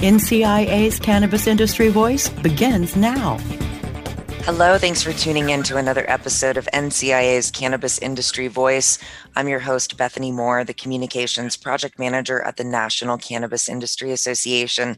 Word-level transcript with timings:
NCIA's 0.00 0.98
Cannabis 0.98 1.46
Industry 1.46 1.90
Voice 1.90 2.30
begins 2.30 2.96
now. 2.96 3.36
Hello, 4.44 4.78
thanks 4.78 5.02
for 5.02 5.12
tuning 5.12 5.50
in 5.50 5.62
to 5.64 5.76
another 5.76 6.08
episode 6.08 6.56
of 6.56 6.66
NCIA's 6.72 7.50
Cannabis 7.50 7.98
Industry 7.98 8.48
Voice. 8.48 8.98
I'm 9.36 9.46
your 9.46 9.58
host, 9.58 9.98
Bethany 9.98 10.32
Moore, 10.32 10.64
the 10.64 10.72
Communications 10.72 11.58
Project 11.58 11.98
Manager 11.98 12.40
at 12.40 12.56
the 12.56 12.64
National 12.64 13.18
Cannabis 13.18 13.68
Industry 13.68 14.10
Association. 14.10 14.96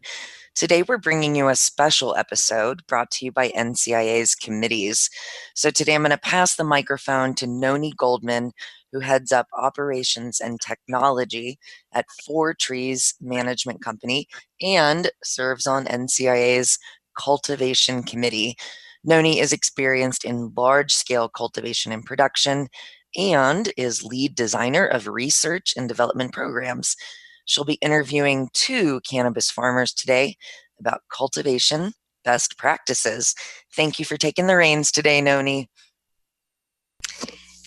Today, 0.55 0.85
we're 0.85 0.99
bringing 0.99 1.35
you 1.35 1.49
a 1.49 1.57
special 1.57 2.15
episode 2.15 2.87
brought 2.87 3.11
to 3.11 3.25
you 3.25 3.33
by 3.33 3.49
NCIA's 3.49 4.37
committees. 4.37 5.11
So, 5.57 5.71
today 5.71 5.97
I'm 5.97 6.03
going 6.03 6.13
to 6.13 6.17
pass 6.17 6.55
the 6.55 6.63
microphone 6.63 7.35
to 7.35 7.49
Noni 7.49 7.93
Goldman, 7.97 8.53
who 8.93 9.01
heads 9.01 9.33
up 9.33 9.47
operations 9.57 10.41
and 10.41 10.61
technology 10.61 11.59
at 11.93 12.07
Four 12.27 12.55
Trees 12.55 13.15
Management 13.21 13.83
Company 13.83 14.29
and 14.61 15.11
serves 15.25 15.67
on 15.67 15.87
NCIA's 15.87 16.79
Cultivation 17.19 18.03
Committee. 18.03 18.57
Noni 19.05 19.41
is 19.41 19.53
experienced 19.53 20.25
in 20.25 20.53
large 20.57 20.93
scale 20.93 21.29
cultivation 21.29 21.93
and 21.93 22.05
production 22.05 22.69
and 23.17 23.73
is 23.77 24.05
lead 24.05 24.35
designer 24.35 24.87
of 24.87 25.09
research 25.09 25.75
and 25.77 25.89
development 25.89 26.33
programs. 26.33 26.97
She'll 27.45 27.65
be 27.65 27.75
interviewing 27.75 28.49
two 28.55 29.01
cannabis 29.09 29.51
farmers 29.51 29.93
today 29.93 30.37
about 30.81 31.03
cultivation 31.15 31.93
best 32.25 32.57
practices. 32.57 33.35
Thank 33.75 33.99
you 33.99 34.05
for 34.05 34.17
taking 34.17 34.47
the 34.47 34.57
reins 34.57 34.93
today, 34.93 35.21
Noni. 35.21 35.69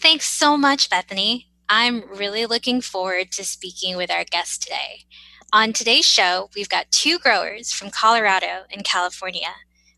Thanks 0.06 0.28
so 0.28 0.56
much, 0.56 0.92
Bethany. 0.92 1.48
I'm 1.68 2.04
really 2.16 2.46
looking 2.46 2.80
forward 2.80 3.32
to 3.32 3.44
speaking 3.44 3.98
with 3.98 4.12
our 4.12 4.24
guest 4.24 4.62
today. 4.62 5.06
On 5.52 5.74
today's 5.74 6.06
show, 6.06 6.52
we've 6.56 6.70
got 6.70 6.92
two 6.92 7.18
growers 7.18 7.72
from 7.72 7.90
Colorado 7.90 8.66
and 8.72 8.86
California. 8.86 9.56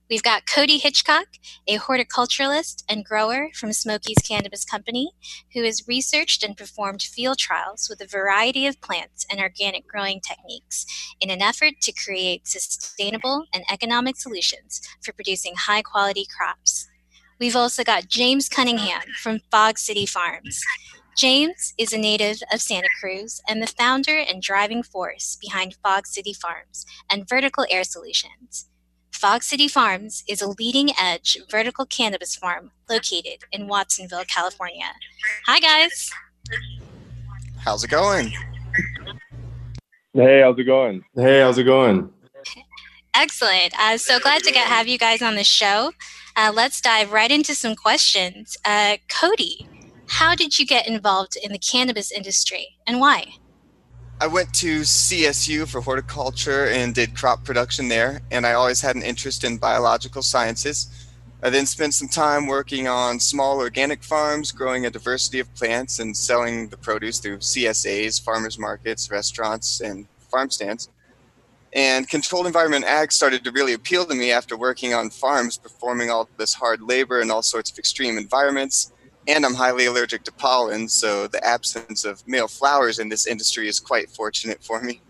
We've 0.09 0.23
got 0.23 0.47
Cody 0.47 0.77
Hitchcock, 0.77 1.25
a 1.67 1.77
horticulturalist 1.77 2.85
and 2.87 3.03
grower 3.03 3.49
from 3.53 3.73
Smokey's 3.73 4.25
Cannabis 4.25 4.63
Company, 4.63 5.11
who 5.53 5.63
has 5.63 5.89
researched 5.89 6.41
and 6.41 6.55
performed 6.55 7.01
field 7.01 7.37
trials 7.37 7.89
with 7.89 7.99
a 7.99 8.07
variety 8.07 8.65
of 8.65 8.79
plants 8.79 9.25
and 9.29 9.41
organic 9.41 9.85
growing 9.89 10.21
techniques 10.21 10.85
in 11.19 11.29
an 11.29 11.41
effort 11.41 11.73
to 11.81 11.91
create 11.91 12.47
sustainable 12.47 13.43
and 13.53 13.65
economic 13.69 14.15
solutions 14.15 14.79
for 15.03 15.11
producing 15.11 15.55
high 15.57 15.81
quality 15.81 16.25
crops. 16.37 16.87
We've 17.39 17.55
also 17.55 17.83
got 17.83 18.07
James 18.07 18.49
Cunningham 18.49 19.03
from 19.21 19.41
Fog 19.51 19.77
City 19.77 20.05
Farms. 20.05 20.61
James 21.15 21.73
is 21.77 21.93
a 21.93 21.97
native 21.97 22.41
of 22.51 22.61
Santa 22.61 22.87
Cruz 22.99 23.41
and 23.47 23.61
the 23.61 23.67
founder 23.67 24.17
and 24.17 24.41
driving 24.41 24.81
force 24.81 25.37
behind 25.39 25.75
Fog 25.83 26.07
City 26.07 26.33
Farms 26.33 26.85
and 27.11 27.29
Vertical 27.29 27.65
Air 27.69 27.83
Solutions. 27.83 28.69
Fog 29.11 29.43
City 29.43 29.67
Farms 29.67 30.23
is 30.27 30.41
a 30.41 30.49
leading 30.59 30.91
edge 30.99 31.37
vertical 31.49 31.85
cannabis 31.85 32.35
farm 32.35 32.71
located 32.89 33.43
in 33.51 33.67
Watsonville, 33.67 34.25
California. 34.25 34.91
Hi, 35.45 35.59
guys. 35.59 36.11
How's 37.57 37.83
it 37.83 37.89
going? 37.89 38.31
Hey, 40.13 40.41
how's 40.41 40.57
it 40.57 40.63
going? 40.63 41.03
Hey, 41.15 41.41
how's 41.41 41.57
it 41.57 41.65
going? 41.65 42.11
Excellent. 43.19 43.73
Uh, 43.79 43.97
so 43.97 44.19
glad 44.19 44.43
to 44.43 44.51
get 44.51 44.67
have 44.67 44.87
you 44.87 44.99
guys 44.99 45.23
on 45.23 45.33
the 45.33 45.43
show. 45.43 45.91
Uh, 46.35 46.51
let's 46.53 46.79
dive 46.79 47.11
right 47.11 47.31
into 47.31 47.55
some 47.55 47.75
questions. 47.75 48.55
Uh, 48.63 48.97
Cody, 49.09 49.67
how 50.07 50.35
did 50.35 50.59
you 50.59 50.67
get 50.67 50.87
involved 50.87 51.35
in 51.35 51.51
the 51.51 51.57
cannabis 51.57 52.11
industry 52.11 52.77
and 52.85 52.99
why? 52.99 53.25
I 54.21 54.27
went 54.27 54.53
to 54.55 54.81
CSU 54.81 55.67
for 55.67 55.81
horticulture 55.81 56.67
and 56.67 56.93
did 56.93 57.15
crop 57.15 57.43
production 57.43 57.87
there, 57.87 58.21
and 58.29 58.45
I 58.45 58.53
always 58.53 58.81
had 58.81 58.95
an 58.95 59.01
interest 59.01 59.43
in 59.43 59.57
biological 59.57 60.21
sciences. 60.21 60.87
I 61.41 61.49
then 61.49 61.65
spent 61.65 61.95
some 61.95 62.09
time 62.09 62.45
working 62.45 62.87
on 62.87 63.19
small 63.19 63.57
organic 63.57 64.03
farms, 64.03 64.51
growing 64.51 64.85
a 64.85 64.91
diversity 64.91 65.39
of 65.39 65.51
plants, 65.55 65.97
and 65.97 66.15
selling 66.15 66.69
the 66.69 66.77
produce 66.77 67.17
through 67.17 67.39
CSAs, 67.39 68.23
farmers 68.23 68.59
markets, 68.59 69.09
restaurants, 69.09 69.81
and 69.81 70.05
farm 70.29 70.51
stands. 70.51 70.89
And 71.73 72.07
controlled 72.07 72.47
environment 72.47 72.85
ag 72.85 73.11
started 73.11 73.43
to 73.43 73.51
really 73.51 73.73
appeal 73.73 74.05
to 74.05 74.15
me 74.15 74.31
after 74.31 74.57
working 74.57 74.93
on 74.93 75.09
farms, 75.09 75.57
performing 75.57 76.09
all 76.09 76.29
this 76.37 76.53
hard 76.53 76.81
labor 76.81 77.21
in 77.21 77.29
all 77.29 77.41
sorts 77.41 77.69
of 77.69 77.77
extreme 77.77 78.17
environments. 78.17 78.93
And 79.27 79.45
I'm 79.45 79.53
highly 79.53 79.85
allergic 79.85 80.23
to 80.23 80.31
pollen, 80.31 80.87
so 80.87 81.27
the 81.27 81.45
absence 81.45 82.05
of 82.05 82.25
male 82.27 82.47
flowers 82.47 82.99
in 82.99 83.09
this 83.09 83.27
industry 83.27 83.67
is 83.67 83.79
quite 83.79 84.09
fortunate 84.09 84.63
for 84.63 84.81
me. 84.81 85.01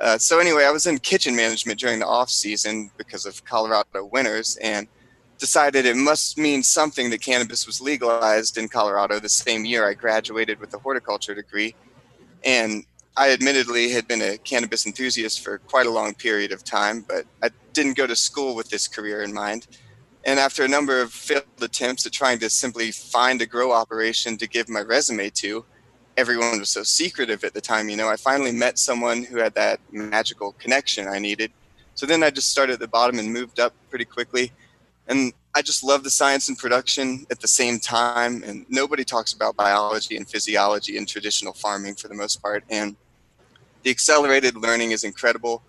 Uh, 0.00 0.18
so 0.18 0.38
anyway, 0.38 0.64
I 0.64 0.70
was 0.70 0.86
in 0.86 0.98
kitchen 0.98 1.34
management 1.34 1.80
during 1.80 1.98
the 1.98 2.06
off 2.06 2.30
season 2.30 2.90
because 2.96 3.26
of 3.26 3.44
Colorado 3.44 4.04
winters, 4.04 4.56
and 4.62 4.86
decided 5.38 5.84
it 5.84 5.96
must 5.96 6.38
mean 6.38 6.62
something 6.62 7.10
that 7.10 7.20
cannabis 7.20 7.66
was 7.66 7.80
legalized 7.80 8.56
in 8.56 8.68
Colorado 8.68 9.18
the 9.18 9.28
same 9.28 9.64
year 9.64 9.88
I 9.88 9.94
graduated 9.94 10.60
with 10.60 10.72
a 10.74 10.78
horticulture 10.78 11.34
degree. 11.34 11.74
And 12.44 12.84
I 13.18 13.32
admittedly 13.32 13.90
had 13.90 14.06
been 14.06 14.20
a 14.20 14.36
cannabis 14.36 14.84
enthusiast 14.84 15.42
for 15.42 15.58
quite 15.58 15.86
a 15.86 15.90
long 15.90 16.14
period 16.14 16.52
of 16.52 16.64
time, 16.64 17.04
but 17.08 17.24
I 17.42 17.48
didn't 17.72 17.96
go 17.96 18.06
to 18.06 18.14
school 18.14 18.54
with 18.54 18.68
this 18.68 18.86
career 18.86 19.22
in 19.22 19.32
mind. 19.32 19.66
And 20.24 20.38
after 20.38 20.64
a 20.64 20.68
number 20.68 21.00
of 21.00 21.12
failed 21.12 21.44
attempts 21.62 22.04
at 22.04 22.12
trying 22.12 22.38
to 22.40 22.50
simply 22.50 22.90
find 22.90 23.40
a 23.40 23.46
grow 23.46 23.72
operation 23.72 24.36
to 24.38 24.46
give 24.46 24.68
my 24.68 24.80
resume 24.80 25.30
to, 25.30 25.64
everyone 26.16 26.58
was 26.58 26.68
so 26.68 26.82
secretive 26.82 27.42
at 27.42 27.54
the 27.54 27.60
time, 27.60 27.88
you 27.88 27.96
know, 27.96 28.08
I 28.08 28.16
finally 28.16 28.52
met 28.52 28.78
someone 28.78 29.22
who 29.22 29.38
had 29.38 29.54
that 29.54 29.80
magical 29.92 30.52
connection 30.52 31.08
I 31.08 31.18
needed. 31.18 31.52
So 31.94 32.04
then 32.04 32.22
I 32.22 32.30
just 32.30 32.48
started 32.48 32.74
at 32.74 32.80
the 32.80 32.88
bottom 32.88 33.18
and 33.18 33.32
moved 33.32 33.60
up 33.60 33.72
pretty 33.88 34.04
quickly. 34.04 34.52
And 35.08 35.32
I 35.54 35.62
just 35.62 35.84
love 35.84 36.04
the 36.04 36.10
science 36.10 36.48
and 36.48 36.58
production 36.58 37.24
at 37.30 37.40
the 37.40 37.48
same 37.48 37.78
time. 37.78 38.42
And 38.42 38.66
nobody 38.68 39.04
talks 39.04 39.32
about 39.32 39.56
biology 39.56 40.16
and 40.16 40.28
physiology 40.28 40.98
in 40.98 41.06
traditional 41.06 41.54
farming 41.54 41.94
for 41.94 42.08
the 42.08 42.14
most 42.14 42.42
part. 42.42 42.64
And 42.68 42.96
the 43.86 43.92
accelerated 43.92 44.56
learning 44.56 44.90
is 44.90 45.04
incredible. 45.04 45.62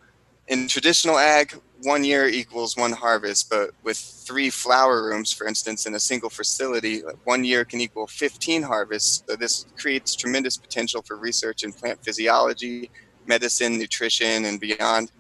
In 0.48 0.68
traditional 0.68 1.20
ag, 1.20 1.54
one 1.84 2.04
year 2.04 2.28
equals 2.28 2.76
one 2.76 2.92
harvest, 2.92 3.48
but 3.48 3.70
with 3.84 3.96
three 3.96 4.50
flower 4.50 5.04
rooms, 5.04 5.32
for 5.32 5.46
instance, 5.46 5.86
in 5.86 5.94
a 5.94 6.00
single 6.00 6.32
facility, 6.32 7.04
one 7.26 7.44
year 7.44 7.64
can 7.64 7.80
equal 7.80 8.08
15 8.08 8.64
harvests. 8.64 9.24
So 9.28 9.36
this 9.36 9.68
creates 9.78 10.16
tremendous 10.16 10.58
potential 10.58 11.04
for 11.04 11.16
research 11.16 11.64
in 11.64 11.72
plant 11.72 12.04
physiology, 12.04 12.90
medicine, 13.28 13.78
nutrition, 13.78 14.46
and 14.46 14.60
beyond. 14.60 15.12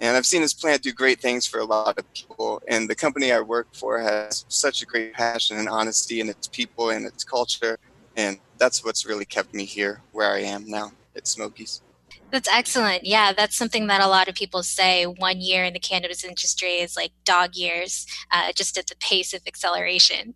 And 0.00 0.16
I've 0.16 0.26
seen 0.26 0.42
this 0.42 0.52
plant 0.52 0.82
do 0.82 0.92
great 0.92 1.20
things 1.20 1.46
for 1.46 1.60
a 1.60 1.64
lot 1.64 1.98
of 1.98 2.12
people. 2.14 2.60
And 2.66 2.90
the 2.90 2.96
company 2.96 3.30
I 3.30 3.38
work 3.38 3.68
for 3.72 4.00
has 4.00 4.44
such 4.48 4.82
a 4.82 4.86
great 4.86 5.12
passion 5.12 5.56
and 5.56 5.68
honesty 5.68 6.20
in 6.20 6.28
its 6.28 6.48
people 6.48 6.90
and 6.90 7.06
its 7.06 7.22
culture. 7.22 7.78
And 8.16 8.40
that's 8.58 8.84
what's 8.84 9.06
really 9.06 9.24
kept 9.24 9.54
me 9.54 9.64
here 9.64 10.02
where 10.10 10.32
I 10.32 10.40
am 10.40 10.66
now 10.66 10.90
at 11.14 11.28
Smokey's. 11.28 11.82
That's 12.30 12.48
excellent. 12.48 13.04
Yeah, 13.04 13.32
that's 13.32 13.56
something 13.56 13.88
that 13.88 14.00
a 14.00 14.06
lot 14.06 14.28
of 14.28 14.34
people 14.34 14.62
say. 14.62 15.04
One 15.04 15.40
year 15.40 15.64
in 15.64 15.72
the 15.72 15.80
cannabis 15.80 16.24
industry 16.24 16.74
is 16.74 16.96
like 16.96 17.12
dog 17.24 17.56
years, 17.56 18.06
uh, 18.30 18.52
just 18.52 18.78
at 18.78 18.86
the 18.86 18.96
pace 18.96 19.34
of 19.34 19.42
acceleration. 19.46 20.34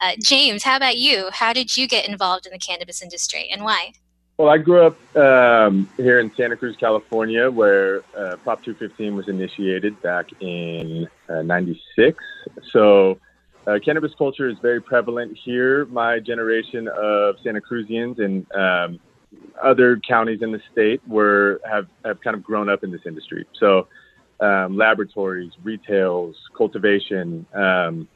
Uh, 0.00 0.12
James, 0.22 0.62
how 0.62 0.76
about 0.76 0.96
you? 0.96 1.30
How 1.32 1.52
did 1.52 1.76
you 1.76 1.86
get 1.86 2.08
involved 2.08 2.46
in 2.46 2.52
the 2.52 2.58
cannabis 2.58 3.02
industry 3.02 3.48
and 3.50 3.62
why? 3.62 3.92
Well, 4.36 4.48
I 4.48 4.58
grew 4.58 4.84
up 4.84 5.16
um, 5.16 5.88
here 5.96 6.18
in 6.18 6.34
Santa 6.34 6.56
Cruz, 6.56 6.76
California, 6.76 7.48
where 7.48 8.02
uh, 8.16 8.36
Prop 8.42 8.64
215 8.64 9.14
was 9.14 9.28
initiated 9.28 10.00
back 10.02 10.26
in 10.40 11.08
'96. 11.28 12.18
Uh, 12.18 12.60
so, 12.72 13.20
uh, 13.68 13.78
cannabis 13.84 14.12
culture 14.18 14.48
is 14.48 14.56
very 14.60 14.80
prevalent 14.80 15.38
here. 15.44 15.84
My 15.86 16.18
generation 16.18 16.88
of 16.88 17.36
Santa 17.44 17.60
Cruzians 17.60 18.18
and 18.18 18.44
um, 18.54 19.00
other 19.62 20.00
counties 20.06 20.40
in 20.42 20.52
the 20.52 20.60
state 20.72 21.00
were 21.06 21.60
have, 21.68 21.86
have 22.04 22.20
kind 22.20 22.36
of 22.36 22.42
grown 22.42 22.68
up 22.68 22.84
in 22.84 22.90
this 22.90 23.02
industry. 23.06 23.46
So 23.58 23.88
um, 24.40 24.76
laboratories, 24.76 25.52
retails, 25.62 26.36
cultivation. 26.56 27.46
Um, 27.54 28.08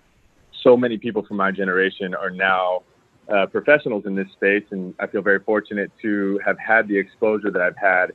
so 0.62 0.76
many 0.76 0.98
people 0.98 1.24
from 1.24 1.36
my 1.36 1.52
generation 1.52 2.14
are 2.14 2.30
now 2.30 2.82
uh, 3.32 3.46
professionals 3.46 4.04
in 4.06 4.14
this 4.14 4.26
space, 4.32 4.64
and 4.70 4.94
I 4.98 5.06
feel 5.06 5.22
very 5.22 5.40
fortunate 5.40 5.90
to 6.02 6.40
have 6.44 6.56
had 6.58 6.88
the 6.88 6.98
exposure 6.98 7.50
that 7.50 7.62
I've 7.62 7.76
had 7.76 8.12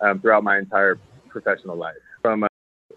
um, 0.00 0.20
throughout 0.20 0.44
my 0.44 0.58
entire 0.58 0.98
professional 1.28 1.76
life. 1.76 1.94
From 2.20 2.42
uh, 2.42 2.48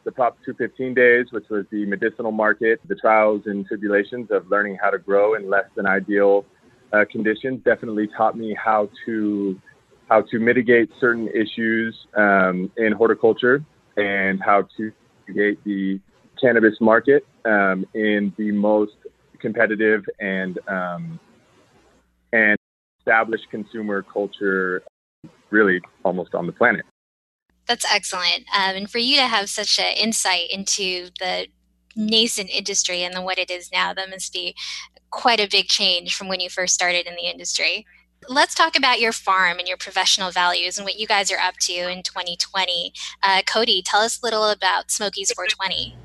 the 0.03 0.11
Prop 0.11 0.37
215 0.45 0.93
days, 0.93 1.27
which 1.31 1.45
was 1.49 1.65
the 1.71 1.85
medicinal 1.85 2.31
market, 2.31 2.79
the 2.87 2.95
trials 2.95 3.43
and 3.45 3.65
tribulations 3.65 4.29
of 4.31 4.49
learning 4.49 4.77
how 4.81 4.89
to 4.89 4.97
grow 4.97 5.35
in 5.35 5.49
less 5.49 5.65
than 5.75 5.85
ideal 5.85 6.45
uh, 6.91 7.05
conditions, 7.09 7.61
definitely 7.63 8.09
taught 8.17 8.37
me 8.37 8.55
how 8.55 8.89
to 9.05 9.59
how 10.09 10.21
to 10.21 10.39
mitigate 10.39 10.89
certain 10.99 11.27
issues 11.29 11.95
um, 12.15 12.71
in 12.77 12.91
horticulture 12.91 13.63
and 13.97 14.41
how 14.41 14.67
to 14.77 14.91
mitigate 15.27 15.63
the 15.63 15.99
cannabis 16.41 16.75
market 16.81 17.25
um, 17.45 17.85
in 17.93 18.33
the 18.37 18.51
most 18.51 18.95
competitive 19.39 20.03
and 20.19 20.59
um, 20.67 21.19
and 22.33 22.57
established 22.99 23.49
consumer 23.49 24.03
culture, 24.03 24.83
really 25.49 25.81
almost 26.03 26.35
on 26.35 26.45
the 26.45 26.51
planet. 26.51 26.85
That's 27.67 27.85
excellent. 27.91 28.45
Um, 28.55 28.75
and 28.75 28.89
for 28.89 28.97
you 28.97 29.15
to 29.17 29.27
have 29.27 29.49
such 29.49 29.79
an 29.79 29.95
insight 29.95 30.49
into 30.51 31.09
the 31.19 31.47
nascent 31.95 32.49
industry 32.49 33.03
and 33.03 33.23
what 33.23 33.37
it 33.37 33.51
is 33.51 33.71
now, 33.71 33.93
that 33.93 34.09
must 34.09 34.33
be 34.33 34.55
quite 35.11 35.39
a 35.39 35.47
big 35.47 35.67
change 35.67 36.15
from 36.15 36.27
when 36.27 36.39
you 36.39 36.49
first 36.49 36.73
started 36.73 37.07
in 37.07 37.15
the 37.15 37.29
industry. 37.29 37.85
Let's 38.27 38.53
talk 38.53 38.77
about 38.77 38.99
your 38.99 39.11
farm 39.11 39.59
and 39.59 39.67
your 39.67 39.77
professional 39.77 40.29
values 40.31 40.77
and 40.77 40.85
what 40.85 40.99
you 40.99 41.07
guys 41.07 41.31
are 41.31 41.39
up 41.39 41.55
to 41.61 41.73
in 41.73 42.03
2020. 42.03 42.93
Uh, 43.23 43.41
Cody, 43.45 43.81
tell 43.81 44.01
us 44.01 44.21
a 44.21 44.25
little 44.25 44.49
about 44.49 44.91
Smokey's 44.91 45.31
420. 45.31 45.95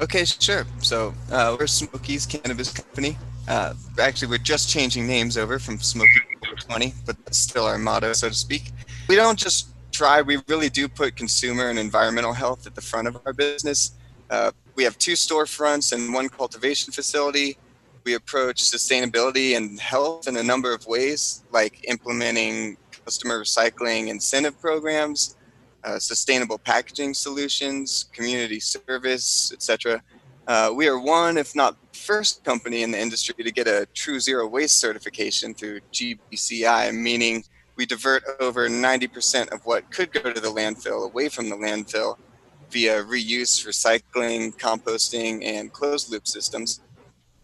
Okay, 0.00 0.24
sure. 0.24 0.66
So 0.80 1.14
uh, 1.30 1.56
we're 1.58 1.66
Smokey's 1.66 2.26
Cannabis 2.26 2.72
Company. 2.72 3.16
Uh, 3.46 3.74
actually, 4.00 4.28
we're 4.28 4.38
just 4.38 4.68
changing 4.68 5.06
names 5.06 5.36
over 5.36 5.58
from 5.58 5.78
Smoky 5.78 6.20
420, 6.40 6.94
but 7.06 7.16
that's 7.24 7.38
still 7.38 7.64
our 7.64 7.78
motto, 7.78 8.12
so 8.12 8.28
to 8.28 8.34
speak. 8.34 8.72
We 9.06 9.14
don't 9.14 9.38
just 9.38 9.68
try, 9.92 10.22
we 10.22 10.38
really 10.48 10.68
do 10.68 10.88
put 10.88 11.16
consumer 11.16 11.68
and 11.68 11.78
environmental 11.78 12.32
health 12.32 12.66
at 12.66 12.74
the 12.74 12.80
front 12.80 13.06
of 13.06 13.18
our 13.24 13.32
business. 13.32 13.92
Uh, 14.30 14.50
we 14.74 14.82
have 14.82 14.98
two 14.98 15.12
storefronts 15.12 15.92
and 15.92 16.12
one 16.12 16.28
cultivation 16.28 16.92
facility. 16.92 17.56
We 18.04 18.14
approach 18.14 18.62
sustainability 18.62 19.56
and 19.56 19.80
health 19.80 20.28
in 20.28 20.36
a 20.36 20.42
number 20.42 20.74
of 20.74 20.86
ways, 20.86 21.42
like 21.50 21.88
implementing 21.88 22.76
customer 23.04 23.40
recycling 23.40 24.08
incentive 24.08 24.60
programs, 24.60 25.36
uh, 25.84 25.98
sustainable 25.98 26.58
packaging 26.58 27.14
solutions, 27.14 28.10
community 28.12 28.60
service, 28.60 29.52
etc. 29.54 30.02
Uh, 30.46 30.70
we 30.74 30.86
are 30.86 30.98
one, 30.98 31.38
if 31.38 31.56
not 31.56 31.76
first 31.94 32.44
company 32.44 32.82
in 32.82 32.90
the 32.90 33.00
industry 33.00 33.42
to 33.42 33.50
get 33.50 33.66
a 33.66 33.86
true 33.94 34.20
zero 34.20 34.46
waste 34.46 34.78
certification 34.78 35.54
through 35.54 35.80
GBCI, 35.92 36.94
meaning 36.94 37.42
we 37.76 37.86
divert 37.86 38.22
over 38.38 38.68
90% 38.68 39.50
of 39.50 39.64
what 39.64 39.90
could 39.90 40.12
go 40.12 40.30
to 40.30 40.40
the 40.40 40.48
landfill 40.48 41.06
away 41.06 41.30
from 41.30 41.48
the 41.48 41.56
landfill 41.56 42.18
via 42.70 43.02
reuse, 43.02 43.66
recycling, 43.66 44.54
composting, 44.58 45.42
and 45.42 45.72
closed 45.72 46.10
loop 46.10 46.26
systems. 46.26 46.80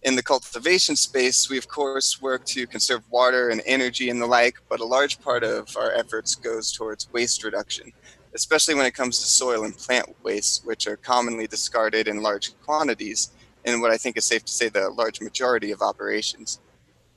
In 0.03 0.17
the 0.17 0.23
cultivation 0.23 0.97
space, 0.97 1.51
we 1.51 1.59
of 1.59 1.69
course 1.69 2.23
work 2.23 2.45
to 2.47 2.67
conserve 2.67 3.03
water 3.11 3.51
and 3.51 3.63
energy 3.67 4.09
and 4.09 4.21
the 4.21 4.27
like, 4.27 4.57
but 4.69 4.81
a 4.81 4.85
large 4.85 5.21
part 5.21 5.45
of 5.45 5.77
our 5.77 5.93
efforts 5.93 6.35
goes 6.35 6.73
towards 6.73 7.13
waste 7.13 7.45
reduction 7.45 7.93
especially 8.35 8.75
when 8.75 8.87
it 8.87 8.95
comes 8.95 9.19
to 9.19 9.27
soil 9.27 9.65
and 9.65 9.77
plant 9.77 10.09
waste, 10.23 10.65
which 10.65 10.87
are 10.87 10.97
commonly 10.97 11.47
discarded 11.47 12.07
in 12.09 12.23
large 12.23 12.59
quantities 12.61 13.31
in 13.65 13.81
what 13.81 13.91
I 13.91 13.97
think 13.97 14.17
is 14.17 14.25
safe 14.25 14.45
to 14.45 14.53
say 14.53 14.69
the 14.69 14.89
large 14.91 15.21
majority 15.21 15.71
of 15.71 15.83
operations. 15.83 16.61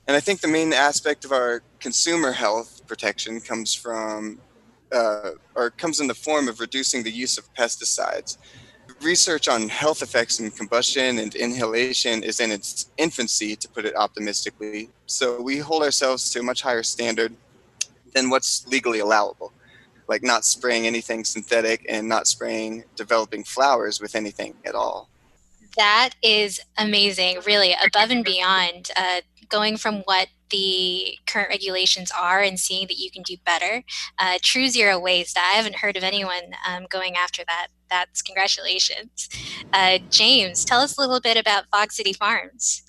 And 0.06 0.16
I 0.16 0.20
think 0.20 0.40
the 0.40 0.48
main 0.48 0.72
aspect 0.72 1.24
of 1.24 1.32
our 1.32 1.62
consumer 1.80 2.32
health 2.32 2.86
protection 2.86 3.40
comes 3.40 3.74
from, 3.74 4.40
uh, 4.92 5.30
or 5.54 5.70
comes 5.70 6.00
in 6.00 6.08
the 6.08 6.14
form 6.14 6.48
of 6.48 6.60
reducing 6.60 7.02
the 7.02 7.10
use 7.10 7.38
of 7.38 7.52
pesticides. 7.54 8.36
Research 9.02 9.48
on 9.48 9.68
health 9.68 10.02
effects 10.02 10.40
in 10.40 10.50
combustion 10.50 11.18
and 11.18 11.34
inhalation 11.34 12.22
is 12.22 12.40
in 12.40 12.50
its 12.50 12.90
infancy, 12.96 13.54
to 13.56 13.68
put 13.68 13.84
it 13.84 13.94
optimistically. 13.96 14.90
So 15.06 15.40
we 15.40 15.58
hold 15.58 15.82
ourselves 15.82 16.30
to 16.30 16.40
a 16.40 16.42
much 16.42 16.62
higher 16.62 16.82
standard 16.82 17.34
than 18.14 18.30
what's 18.30 18.66
legally 18.68 19.00
allowable 19.00 19.52
like 20.08 20.22
not 20.22 20.44
spraying 20.44 20.86
anything 20.86 21.24
synthetic 21.24 21.84
and 21.88 22.08
not 22.08 22.26
spraying 22.26 22.84
developing 22.96 23.44
flowers 23.44 24.00
with 24.00 24.14
anything 24.14 24.54
at 24.64 24.74
all. 24.74 25.08
That 25.76 26.10
is 26.22 26.60
amazing, 26.78 27.40
really, 27.46 27.74
above 27.84 28.10
and 28.10 28.24
beyond 28.24 28.90
uh, 28.96 29.22
going 29.48 29.76
from 29.76 29.96
what 30.02 30.28
the 30.50 31.18
current 31.26 31.48
regulations 31.48 32.10
are 32.16 32.40
and 32.40 32.58
seeing 32.58 32.86
that 32.88 32.98
you 32.98 33.10
can 33.10 33.22
do 33.22 33.36
better. 33.44 33.82
Uh, 34.18 34.38
true 34.42 34.68
zero 34.68 34.98
waste. 34.98 35.38
I 35.38 35.52
haven't 35.52 35.76
heard 35.76 35.96
of 35.96 36.02
anyone 36.02 36.54
um, 36.68 36.86
going 36.88 37.16
after 37.16 37.42
that. 37.48 37.68
That's 37.90 38.22
congratulations. 38.22 39.28
Uh, 39.72 39.98
James, 40.10 40.64
tell 40.64 40.80
us 40.80 40.96
a 40.96 41.00
little 41.00 41.20
bit 41.20 41.36
about 41.36 41.64
Fog 41.70 41.92
City 41.92 42.12
Farms. 42.12 42.82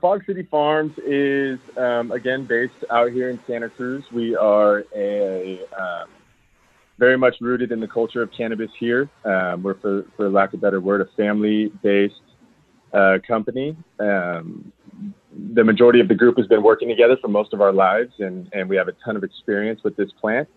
Fog 0.00 0.24
City 0.24 0.46
Farms 0.50 0.92
is, 1.06 1.58
um, 1.76 2.10
again, 2.10 2.46
based 2.46 2.72
out 2.90 3.12
here 3.12 3.28
in 3.28 3.38
Santa 3.46 3.68
Cruz. 3.68 4.04
We 4.12 4.34
are 4.34 4.84
a 4.96 5.60
um, 5.78 6.08
very 6.98 7.18
much 7.18 7.36
rooted 7.40 7.72
in 7.72 7.80
the 7.80 7.88
culture 7.88 8.22
of 8.22 8.30
cannabis 8.32 8.70
here. 8.78 9.08
Um, 9.24 9.62
we're, 9.62 9.78
for, 9.78 10.04
for 10.16 10.28
lack 10.28 10.52
of 10.52 10.60
a 10.60 10.62
better 10.62 10.80
word, 10.80 11.00
a 11.00 11.08
family-based 11.16 12.14
uh, 12.92 13.18
company. 13.26 13.76
Um, 13.98 14.72
the 15.54 15.64
majority 15.64 16.00
of 16.00 16.08
the 16.08 16.14
group 16.14 16.36
has 16.36 16.46
been 16.46 16.62
working 16.62 16.88
together 16.88 17.16
for 17.20 17.28
most 17.28 17.52
of 17.52 17.60
our 17.60 17.72
lives, 17.72 18.12
and, 18.18 18.48
and 18.52 18.68
we 18.68 18.76
have 18.76 18.88
a 18.88 18.94
ton 19.04 19.16
of 19.16 19.24
experience 19.24 19.80
with 19.84 19.96
this 19.96 20.10
plant. 20.20 20.48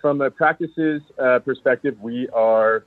From 0.00 0.20
a 0.20 0.30
practices 0.30 1.02
uh, 1.22 1.40
perspective, 1.40 1.96
we 2.00 2.28
are 2.28 2.84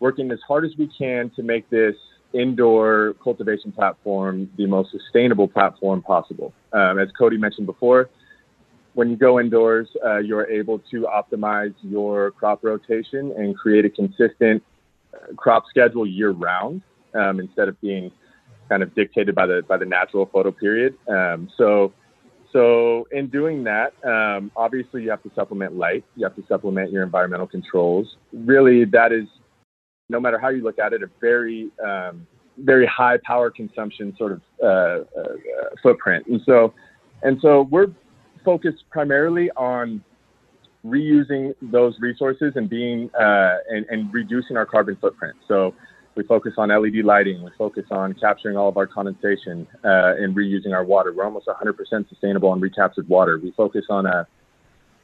working 0.00 0.30
as 0.30 0.38
hard 0.46 0.64
as 0.64 0.72
we 0.78 0.88
can 0.98 1.30
to 1.36 1.42
make 1.42 1.68
this 1.70 1.94
indoor 2.34 3.14
cultivation 3.22 3.72
platform 3.72 4.50
the 4.56 4.66
most 4.66 4.90
sustainable 4.90 5.48
platform 5.48 6.02
possible. 6.02 6.52
Um, 6.72 6.98
as 6.98 7.08
Cody 7.18 7.36
mentioned 7.36 7.66
before, 7.66 8.10
when 8.94 9.10
you 9.10 9.16
go 9.16 9.40
indoors, 9.40 9.88
uh, 10.04 10.18
you're 10.18 10.46
able 10.50 10.78
to 10.90 11.06
optimize 11.06 11.74
your 11.82 12.30
crop 12.32 12.62
rotation 12.62 13.32
and 13.36 13.56
create 13.56 13.84
a 13.84 13.90
consistent 13.90 14.62
uh, 15.14 15.34
crop 15.36 15.64
schedule 15.70 16.06
year 16.06 16.30
round 16.30 16.82
um, 17.14 17.40
instead 17.40 17.68
of 17.68 17.80
being 17.80 18.10
kind 18.72 18.82
of 18.82 18.94
dictated 18.94 19.34
by 19.34 19.46
the 19.46 19.62
by 19.68 19.76
the 19.76 19.84
natural 19.84 20.24
photo 20.32 20.50
period. 20.50 20.94
Um, 21.06 21.50
so, 21.58 21.92
so 22.54 23.06
in 23.12 23.28
doing 23.28 23.64
that, 23.64 23.92
um, 24.02 24.50
obviously 24.56 25.02
you 25.02 25.10
have 25.10 25.22
to 25.24 25.30
supplement 25.34 25.76
light. 25.76 26.04
You 26.16 26.24
have 26.24 26.34
to 26.36 26.44
supplement 26.48 26.90
your 26.90 27.02
environmental 27.02 27.46
controls. 27.46 28.16
Really, 28.32 28.86
that 28.86 29.12
is, 29.12 29.28
no 30.08 30.18
matter 30.18 30.38
how 30.38 30.48
you 30.48 30.62
look 30.62 30.78
at 30.78 30.94
it, 30.94 31.02
a 31.02 31.10
very 31.20 31.70
um, 31.84 32.26
very 32.56 32.86
high 32.86 33.18
power 33.26 33.50
consumption 33.50 34.14
sort 34.16 34.32
of 34.32 34.40
uh, 34.62 34.66
uh, 34.66 35.34
footprint. 35.82 36.26
And 36.28 36.40
so, 36.46 36.72
and 37.22 37.38
so 37.42 37.68
we're 37.70 37.88
focused 38.42 38.84
primarily 38.90 39.50
on 39.50 40.02
reusing 40.84 41.54
those 41.60 41.94
resources 42.00 42.54
and 42.56 42.70
being 42.70 43.10
uh, 43.20 43.56
and, 43.68 43.84
and, 43.88 44.12
reducing 44.12 44.56
our 44.56 44.66
carbon 44.66 44.96
footprint. 45.00 45.36
So 45.46 45.74
we 46.14 46.22
focus 46.24 46.54
on 46.58 46.68
LED 46.68 47.04
lighting. 47.04 47.42
We 47.42 47.50
focus 47.56 47.84
on 47.90 48.14
capturing 48.14 48.56
all 48.56 48.68
of 48.68 48.76
our 48.76 48.86
condensation 48.86 49.66
uh, 49.84 50.14
and 50.16 50.36
reusing 50.36 50.72
our 50.72 50.84
water. 50.84 51.12
We're 51.12 51.24
almost 51.24 51.46
100% 51.46 52.08
sustainable 52.08 52.50
on 52.50 52.60
recaptured 52.60 53.08
water. 53.08 53.38
We 53.42 53.52
focus 53.52 53.84
on 53.88 54.06
a 54.06 54.10
uh, 54.10 54.24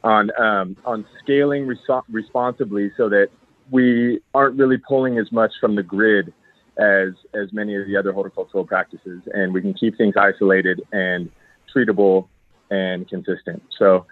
on 0.01 0.31
um, 0.39 0.77
on 0.85 1.05
scaling 1.21 1.67
res- 1.67 1.77
responsibly 2.09 2.89
so 2.95 3.09
that 3.09 3.27
we 3.69 4.21
aren't 4.33 4.57
really 4.57 4.77
pulling 4.77 5.17
as 5.17 5.29
much 5.31 5.51
from 5.59 5.75
the 5.75 5.83
grid 5.83 6.33
as 6.77 7.09
as 7.33 7.51
many 7.51 7.75
of 7.75 7.85
the 7.85 7.97
other 7.97 8.13
horticultural 8.13 8.65
practices, 8.65 9.21
and 9.33 9.53
we 9.53 9.61
can 9.61 9.73
keep 9.73 9.97
things 9.97 10.15
isolated 10.17 10.81
and 10.93 11.29
treatable 11.75 12.29
and 12.71 13.09
consistent. 13.09 13.61
So 13.77 14.05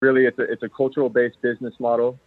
really 0.00 0.26
it's 0.26 0.38
a, 0.38 0.42
it's 0.42 0.62
a 0.62 0.68
cultural 0.68 1.08
based 1.08 1.40
business 1.42 1.74
model 1.80 2.18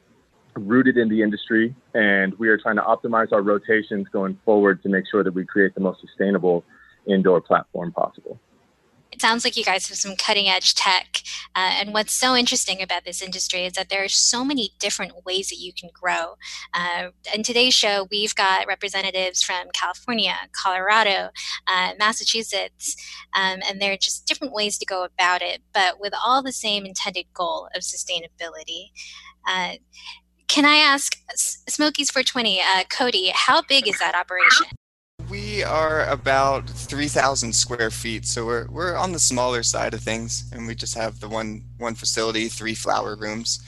rooted 0.56 0.98
in 0.98 1.10
the 1.10 1.22
industry 1.22 1.74
and 1.94 2.34
we 2.40 2.50
are 2.50 2.58
trying 2.58 2.76
to 2.76 2.82
optimize 2.82 3.32
our 3.32 3.42
rotations 3.42 4.08
going 4.12 4.38
forward 4.44 4.82
to 4.84 4.90
make 4.90 5.06
sure 5.10 5.24
that 5.24 5.34
we 5.34 5.46
create 5.46 5.74
the 5.76 5.82
most 5.82 6.02
sustainable 6.02 6.64
indoor 7.08 7.42
platform 7.42 7.92
possible 7.92 8.40
it 9.12 9.20
sounds 9.20 9.44
like 9.44 9.58
you 9.58 9.64
guys 9.64 9.88
have 9.90 9.98
some 9.98 10.16
cutting 10.16 10.48
edge 10.48 10.74
tech. 10.74 11.22
Uh, 11.54 11.74
and 11.80 11.94
what's 11.94 12.14
so 12.14 12.36
interesting 12.36 12.82
about 12.82 13.04
this 13.04 13.22
industry 13.22 13.66
is 13.66 13.74
that 13.74 13.90
there 13.90 14.04
are 14.04 14.10
so 14.10 14.46
many 14.46 14.72
different 14.80 15.26
ways 15.26 15.50
that 15.50 15.60
you 15.60 15.74
can 15.74 15.90
grow. 15.94 16.36
Uh, 16.74 17.10
in 17.36 17.44
today's 17.44 17.74
show, 17.74 18.08
we've 18.10 18.34
got 18.36 18.68
representatives 18.68 19.44
from 19.44 19.68
California, 19.74 20.36
Colorado, 20.54 21.30
uh, 21.68 21.92
Massachusetts, 22.00 22.96
um, 23.34 23.60
and 23.68 23.82
there 23.82 23.92
are 23.92 23.98
just 23.98 24.26
different 24.26 24.54
ways 24.54 24.78
to 24.78 24.86
go 24.86 25.04
about 25.04 25.42
it, 25.42 25.62
but 25.74 26.00
with 26.00 26.14
all 26.26 26.42
the 26.42 26.54
same 26.54 26.86
intended 26.86 27.26
goal 27.34 27.68
of 27.76 27.82
sustainability. 27.82 28.92
Uh, 29.48 29.74
can 30.52 30.66
I 30.66 30.76
ask 30.76 31.18
Smokey's 31.34 32.12
420, 32.12 32.60
uh, 32.60 32.84
Cody, 32.90 33.32
how 33.34 33.62
big 33.62 33.88
is 33.88 33.98
that 34.00 34.16
operation? 34.16 34.68
We 35.30 35.64
are 35.64 36.06
about 36.10 36.70
3,000 36.70 37.56
square 37.56 37.90
feet, 37.90 38.26
so 38.26 38.46
we're 38.46 38.68
we're 38.68 38.98
on 38.98 39.14
the 39.14 39.20
smaller 39.20 39.64
side 39.64 39.94
of 39.94 40.02
things, 40.02 40.52
and 40.52 40.68
we 40.68 40.76
just 40.76 40.94
have 40.96 41.22
the 41.22 41.30
one 41.30 41.64
one 41.78 41.96
facility, 41.96 42.50
three 42.50 42.76
flower 42.76 43.16
rooms, 43.16 43.64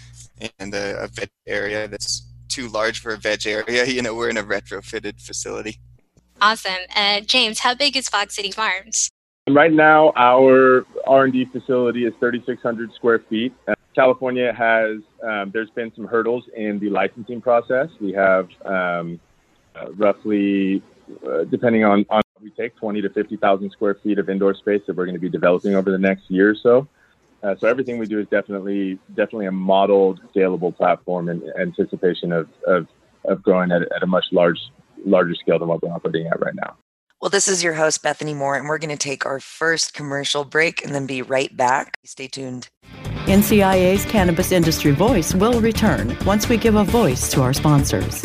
and 0.60 0.74
a, 0.74 1.04
a 1.04 1.08
veg 1.08 1.30
area 1.48 1.88
that's 1.88 2.28
too 2.50 2.68
large 2.68 3.00
for 3.00 3.14
a 3.14 3.18
veg 3.18 3.48
area. 3.48 3.86
You 3.96 4.02
know, 4.02 4.14
we're 4.14 4.30
in 4.30 4.38
a 4.38 4.44
retrofitted 4.44 5.22
facility. 5.22 5.80
Awesome. 6.42 6.84
Uh, 6.94 7.22
James, 7.22 7.60
how 7.60 7.76
big 7.76 7.96
is 7.96 8.10
Fog 8.10 8.30
City 8.32 8.52
Farms? 8.52 9.10
Right 9.50 9.72
now, 9.72 10.12
our 10.18 10.86
R&D 11.08 11.46
facility 11.46 12.04
is 12.06 12.14
3,600 12.20 12.94
square 12.94 13.20
feet. 13.30 13.54
California 13.96 14.54
has, 14.54 15.00
um, 15.24 15.52
there's 15.52 15.70
been 15.72 15.94
some 15.96 16.06
hurdles 16.06 16.46
in 16.56 16.80
the 16.80 16.90
licensing 16.90 17.42
process. 17.42 17.90
We 18.00 18.12
have 18.14 18.50
um, 18.66 19.20
uh, 19.76 19.92
roughly, 19.94 20.82
uh, 21.28 21.44
depending 21.46 21.84
on, 21.84 22.06
on 22.10 22.22
we 22.42 22.50
take 22.52 22.76
20 22.76 23.02
to 23.02 23.10
50,000 23.10 23.72
square 23.72 23.96
feet 24.04 24.20
of 24.20 24.30
indoor 24.30 24.54
space 24.54 24.82
that 24.88 24.96
we're 24.96 25.06
going 25.06 25.16
to 25.16 25.22
be 25.22 25.30
developing 25.30 25.76
over 25.76 25.92
the 25.92 25.98
next 25.98 26.30
year 26.30 26.50
or 26.50 26.56
so. 26.56 26.88
Uh, 27.42 27.56
so 27.60 27.68
everything 27.68 27.98
we 27.98 28.06
do 28.06 28.20
is 28.20 28.28
definitely 28.28 28.98
definitely 29.10 29.48
a 29.48 29.52
modeled, 29.52 30.22
scalable 30.34 30.76
platform 30.76 31.28
in 31.28 31.44
anticipation 31.60 32.32
of 32.32 32.48
of, 32.66 32.88
of 33.26 33.44
growing 33.44 33.72
at, 33.72 33.82
at 33.82 34.02
a 34.02 34.08
much 34.08 34.26
large 34.32 34.60
larger 35.06 35.36
scale 35.36 35.60
than 35.60 35.68
what 35.68 35.82
we're 35.82 35.92
operating 35.92 36.28
at 36.28 36.40
right 36.40 36.56
now. 36.56 36.78
Well, 37.22 37.30
this 37.30 37.48
is 37.48 37.64
your 37.64 37.74
host, 37.74 38.02
Bethany 38.04 38.34
Moore, 38.34 38.56
and 38.56 38.68
we're 38.68 38.78
going 38.78 38.90
to 38.90 38.98
take 38.98 39.26
our 39.26 39.40
first 39.40 39.94
commercial 39.94 40.44
break 40.44 40.84
and 40.84 40.94
then 40.94 41.06
be 41.06 41.22
right 41.22 41.56
back. 41.56 41.98
Stay 42.04 42.28
tuned. 42.28 42.70
NCIA's 43.26 44.04
Cannabis 44.04 44.52
Industry 44.52 44.92
Voice 44.92 45.34
will 45.34 45.62
return 45.62 46.18
once 46.26 46.50
we 46.50 46.58
give 46.58 46.76
a 46.76 46.84
voice 46.84 47.32
to 47.32 47.42
our 47.42 47.54
sponsors. 47.54 48.22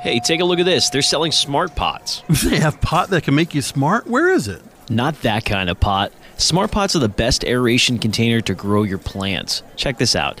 Hey, 0.00 0.18
take 0.20 0.40
a 0.40 0.44
look 0.44 0.58
at 0.58 0.64
this. 0.64 0.88
They're 0.88 1.02
selling 1.02 1.32
smart 1.32 1.76
pots. 1.76 2.22
They 2.44 2.58
have 2.58 2.80
pot 2.80 3.10
that 3.10 3.24
can 3.24 3.34
make 3.34 3.54
you 3.54 3.60
smart? 3.60 4.06
Where 4.06 4.30
is 4.30 4.48
it? 4.48 4.62
Not 4.88 5.20
that 5.20 5.44
kind 5.44 5.68
of 5.68 5.78
pot. 5.80 6.12
Smart 6.38 6.72
pots 6.72 6.96
are 6.96 6.98
the 6.98 7.08
best 7.10 7.44
aeration 7.44 7.98
container 7.98 8.40
to 8.40 8.54
grow 8.54 8.84
your 8.84 8.98
plants. 8.98 9.62
Check 9.76 9.98
this 9.98 10.16
out. 10.16 10.40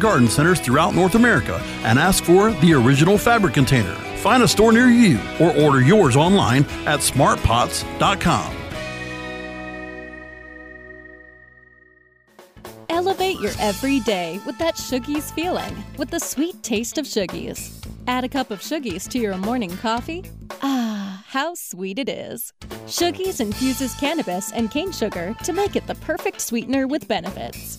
garden 0.00 0.28
centers 0.28 0.58
throughout 0.58 0.94
North 0.94 1.14
America 1.14 1.60
and 1.84 1.98
ask 1.98 2.24
for 2.24 2.52
the 2.52 2.72
original 2.72 3.18
fabric 3.18 3.54
container. 3.54 3.94
Find 4.16 4.42
a 4.42 4.48
store 4.48 4.72
near 4.72 4.88
you 4.88 5.18
or 5.40 5.56
order 5.56 5.80
yours 5.80 6.16
online 6.16 6.64
at 6.86 7.00
smartpots.com. 7.00 8.56
Elevate 12.90 13.40
your 13.40 13.52
everyday 13.58 14.40
with 14.44 14.58
that 14.58 14.74
Shoogies 14.74 15.32
feeling 15.32 15.84
with 15.96 16.10
the 16.10 16.18
sweet 16.18 16.62
taste 16.62 16.98
of 16.98 17.06
Shoogies. 17.06 17.72
Add 18.06 18.24
a 18.24 18.28
cup 18.28 18.50
of 18.50 18.60
Shoogies 18.60 19.08
to 19.08 19.18
your 19.18 19.36
morning 19.38 19.74
coffee. 19.78 20.24
Ah, 20.62 21.24
how 21.26 21.54
sweet 21.54 21.98
it 21.98 22.08
is. 22.08 22.52
Shoogies 22.86 23.40
infuses 23.40 23.94
cannabis 23.94 24.52
and 24.52 24.70
cane 24.70 24.92
sugar 24.92 25.34
to 25.44 25.52
make 25.52 25.76
it 25.76 25.86
the 25.86 25.94
perfect 25.94 26.40
sweetener 26.40 26.86
with 26.86 27.08
benefits. 27.08 27.78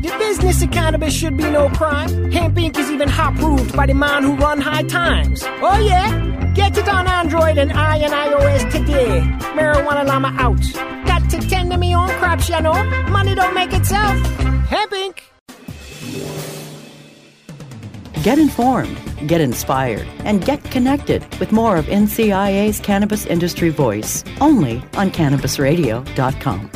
The 0.00 0.14
business 0.18 0.62
of 0.62 0.70
cannabis 0.70 1.12
should 1.12 1.36
be 1.36 1.50
no 1.50 1.68
crime. 1.70 2.08
Hempire 2.30 2.76
is 2.76 2.90
even 2.90 3.08
hot 3.08 3.34
proved 3.34 3.76
by 3.76 3.86
the 3.86 3.94
man 3.94 4.22
who 4.22 4.36
run 4.36 4.60
high 4.60 4.84
times. 4.84 5.42
Oh 5.44 5.78
yeah? 5.78 6.52
Get 6.54 6.78
it 6.78 6.88
on 6.88 7.06
Android 7.06 7.58
and 7.58 7.72
I 7.72 7.96
and 7.96 8.12
iOS 8.12 8.70
today. 8.70 9.20
Marijuana 9.56 10.06
Llama 10.06 10.32
out. 10.38 10.62
Got 11.06 11.28
to 11.30 11.38
tend 11.48 11.72
to 11.72 11.78
me 11.78 11.94
own 11.96 12.10
crops, 12.20 12.48
you 12.48 12.60
know. 12.60 12.80
Money 13.10 13.34
don't 13.34 13.54
make 13.54 13.72
itself. 13.72 14.16
Hempire 14.70 15.14
Get 18.22 18.38
informed, 18.38 18.98
get 19.26 19.40
inspired, 19.40 20.06
and 20.24 20.44
get 20.44 20.62
connected 20.64 21.24
with 21.40 21.50
more 21.50 21.76
of 21.76 21.86
NCIA's 21.86 22.78
Cannabis 22.78 23.26
Industry 23.26 23.70
Voice 23.70 24.22
only 24.40 24.82
on 24.94 25.10
CannabisRadio.com. 25.10 26.70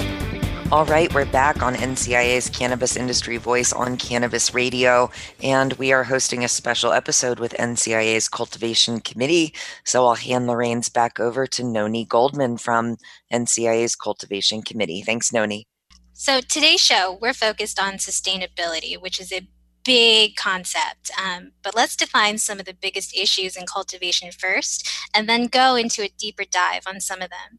All 0.72 0.86
right, 0.86 1.12
we're 1.12 1.26
back 1.26 1.60
on 1.60 1.74
NCIA's 1.74 2.48
Cannabis 2.48 2.96
Industry 2.96 3.36
Voice 3.36 3.74
on 3.74 3.98
Cannabis 3.98 4.54
Radio, 4.54 5.10
and 5.42 5.74
we 5.74 5.92
are 5.92 6.02
hosting 6.02 6.44
a 6.44 6.48
special 6.48 6.94
episode 6.94 7.38
with 7.38 7.52
NCIA's 7.58 8.26
Cultivation 8.26 9.00
Committee. 9.00 9.52
So 9.84 10.06
I'll 10.06 10.14
hand 10.14 10.48
the 10.48 10.56
reins 10.56 10.88
back 10.88 11.20
over 11.20 11.46
to 11.46 11.62
Noni 11.62 12.06
Goldman 12.06 12.56
from 12.56 12.96
NCIA's 13.30 13.94
Cultivation 13.94 14.62
Committee. 14.62 15.02
Thanks, 15.02 15.30
Noni. 15.30 15.66
So 16.14 16.40
today's 16.40 16.80
show, 16.80 17.18
we're 17.20 17.34
focused 17.34 17.78
on 17.78 17.96
sustainability, 17.98 18.98
which 18.98 19.20
is 19.20 19.30
a 19.30 19.46
big 19.84 20.36
concept. 20.36 21.10
Um, 21.22 21.52
but 21.62 21.74
let's 21.74 21.96
define 21.96 22.38
some 22.38 22.58
of 22.58 22.64
the 22.64 22.72
biggest 22.72 23.14
issues 23.14 23.58
in 23.58 23.66
cultivation 23.66 24.30
first, 24.32 24.88
and 25.12 25.28
then 25.28 25.48
go 25.48 25.74
into 25.74 26.02
a 26.02 26.08
deeper 26.08 26.44
dive 26.50 26.84
on 26.86 26.98
some 26.98 27.20
of 27.20 27.28
them. 27.28 27.58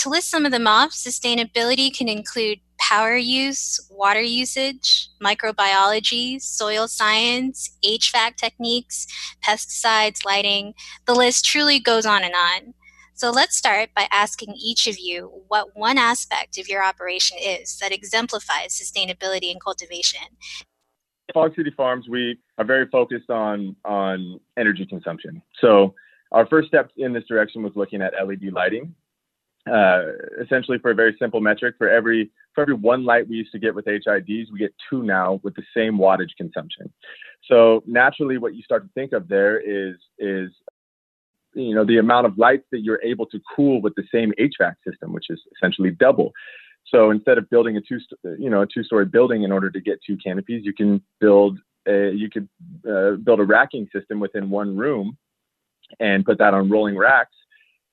To 0.00 0.08
list 0.08 0.30
some 0.30 0.46
of 0.46 0.52
them 0.52 0.66
off, 0.66 0.92
sustainability 0.92 1.94
can 1.94 2.08
include 2.08 2.60
power 2.78 3.16
use, 3.16 3.78
water 3.90 4.22
usage, 4.22 5.10
microbiology, 5.22 6.40
soil 6.40 6.88
science, 6.88 7.76
HVAC 7.84 8.36
techniques, 8.36 9.06
pesticides, 9.46 10.24
lighting. 10.24 10.72
The 11.06 11.14
list 11.14 11.44
truly 11.44 11.80
goes 11.80 12.06
on 12.06 12.24
and 12.24 12.32
on. 12.34 12.72
So 13.12 13.30
let's 13.30 13.58
start 13.58 13.90
by 13.94 14.08
asking 14.10 14.54
each 14.58 14.86
of 14.86 14.98
you 14.98 15.30
what 15.48 15.76
one 15.76 15.98
aspect 15.98 16.56
of 16.56 16.66
your 16.66 16.82
operation 16.82 17.36
is 17.38 17.76
that 17.82 17.92
exemplifies 17.92 18.72
sustainability 18.72 19.52
in 19.52 19.58
cultivation. 19.62 20.22
Fog 21.34 21.54
City 21.54 21.74
Farms, 21.76 22.08
we 22.08 22.38
are 22.56 22.64
very 22.64 22.86
focused 22.88 23.28
on 23.28 23.76
on 23.84 24.40
energy 24.56 24.86
consumption. 24.86 25.42
So 25.60 25.94
our 26.32 26.46
first 26.46 26.68
step 26.68 26.90
in 26.96 27.12
this 27.12 27.24
direction 27.28 27.62
was 27.62 27.72
looking 27.76 28.00
at 28.00 28.14
LED 28.14 28.50
lighting. 28.50 28.94
Uh, 29.68 30.12
essentially, 30.42 30.78
for 30.78 30.90
a 30.90 30.94
very 30.94 31.14
simple 31.18 31.40
metric, 31.40 31.74
for 31.76 31.88
every 31.88 32.30
for 32.54 32.62
every 32.62 32.74
one 32.74 33.04
light 33.04 33.28
we 33.28 33.36
used 33.36 33.52
to 33.52 33.58
get 33.58 33.74
with 33.74 33.84
HIDs, 33.84 34.50
we 34.50 34.58
get 34.58 34.74
two 34.88 35.02
now 35.02 35.38
with 35.42 35.54
the 35.54 35.62
same 35.76 35.98
wattage 35.98 36.34
consumption. 36.36 36.90
So 37.46 37.82
naturally, 37.86 38.38
what 38.38 38.54
you 38.54 38.62
start 38.62 38.84
to 38.84 38.90
think 38.94 39.12
of 39.12 39.28
there 39.28 39.60
is 39.60 39.96
is 40.18 40.50
you 41.54 41.74
know 41.74 41.84
the 41.84 41.98
amount 41.98 42.26
of 42.26 42.38
lights 42.38 42.64
that 42.72 42.80
you're 42.80 43.02
able 43.02 43.26
to 43.26 43.40
cool 43.54 43.82
with 43.82 43.94
the 43.96 44.04
same 44.12 44.32
HVAC 44.38 44.74
system, 44.86 45.12
which 45.12 45.26
is 45.28 45.40
essentially 45.56 45.90
double. 45.90 46.32
So 46.86 47.10
instead 47.10 47.38
of 47.38 47.48
building 47.50 47.76
a 47.76 47.80
two, 47.80 47.98
you 48.38 48.50
know, 48.50 48.62
a 48.62 48.66
two-story 48.66 49.06
building 49.06 49.42
in 49.42 49.52
order 49.52 49.70
to 49.70 49.80
get 49.80 50.00
two 50.04 50.16
canopies, 50.16 50.64
you 50.64 50.72
can 50.72 51.02
build 51.20 51.58
a, 51.86 52.10
you 52.12 52.30
could 52.30 52.48
uh, 52.88 53.12
build 53.22 53.40
a 53.40 53.44
racking 53.44 53.88
system 53.94 54.20
within 54.20 54.50
one 54.50 54.76
room, 54.76 55.16
and 55.98 56.24
put 56.24 56.38
that 56.38 56.54
on 56.54 56.70
rolling 56.70 56.96
racks, 56.96 57.34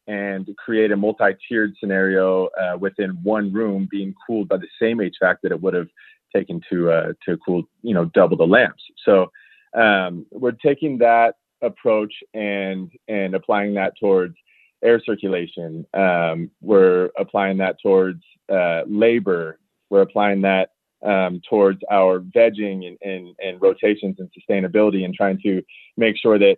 and 0.08 0.50
create 0.58 0.92
a 0.92 0.96
multi-tiered 0.96 1.76
scenario 1.80 2.48
uh, 2.60 2.78
within 2.80 3.12
one 3.24 3.52
room, 3.52 3.88
being 3.90 4.14
cooled 4.26 4.48
by 4.48 4.58
the 4.58 4.68
same 4.82 4.98
HVAC 4.98 5.38
that 5.44 5.52
it 5.52 5.62
would 5.62 5.74
have 5.74 5.90
taken 6.36 6.62
to 6.70 6.92
uh, 6.92 7.14
to 7.26 7.38
cool, 7.46 7.64
you 7.82 7.94
know, 7.94 8.06
double 8.06 8.38
the 8.38 8.48
lamps. 8.48 8.84
So 9.06 9.32
um, 9.74 10.26
we're 10.32 10.52
taking 10.52 10.98
that 11.00 11.36
approach 11.62 12.14
and 12.34 12.92
and 13.08 13.36
applying 13.36 13.74
that 13.76 13.94
towards 14.00 14.36
air 14.84 15.02
circulation. 15.04 15.86
Um, 15.94 16.52
we're 16.62 17.10
applying 17.18 17.58
that 17.58 17.78
towards 17.82 18.24
uh, 18.52 18.84
labor. 18.88 19.60
We're 19.90 20.02
applying 20.02 20.42
that 20.42 20.70
um, 21.04 21.42
towards 21.50 21.80
our 21.92 22.20
vegging 22.20 22.88
and, 22.88 22.98
and, 23.02 23.36
and 23.44 23.62
rotations 23.62 24.18
and 24.20 24.30
sustainability 24.38 25.06
and 25.06 25.14
trying 25.14 25.40
to 25.44 25.62
make 25.96 26.18
sure 26.18 26.40
that 26.40 26.58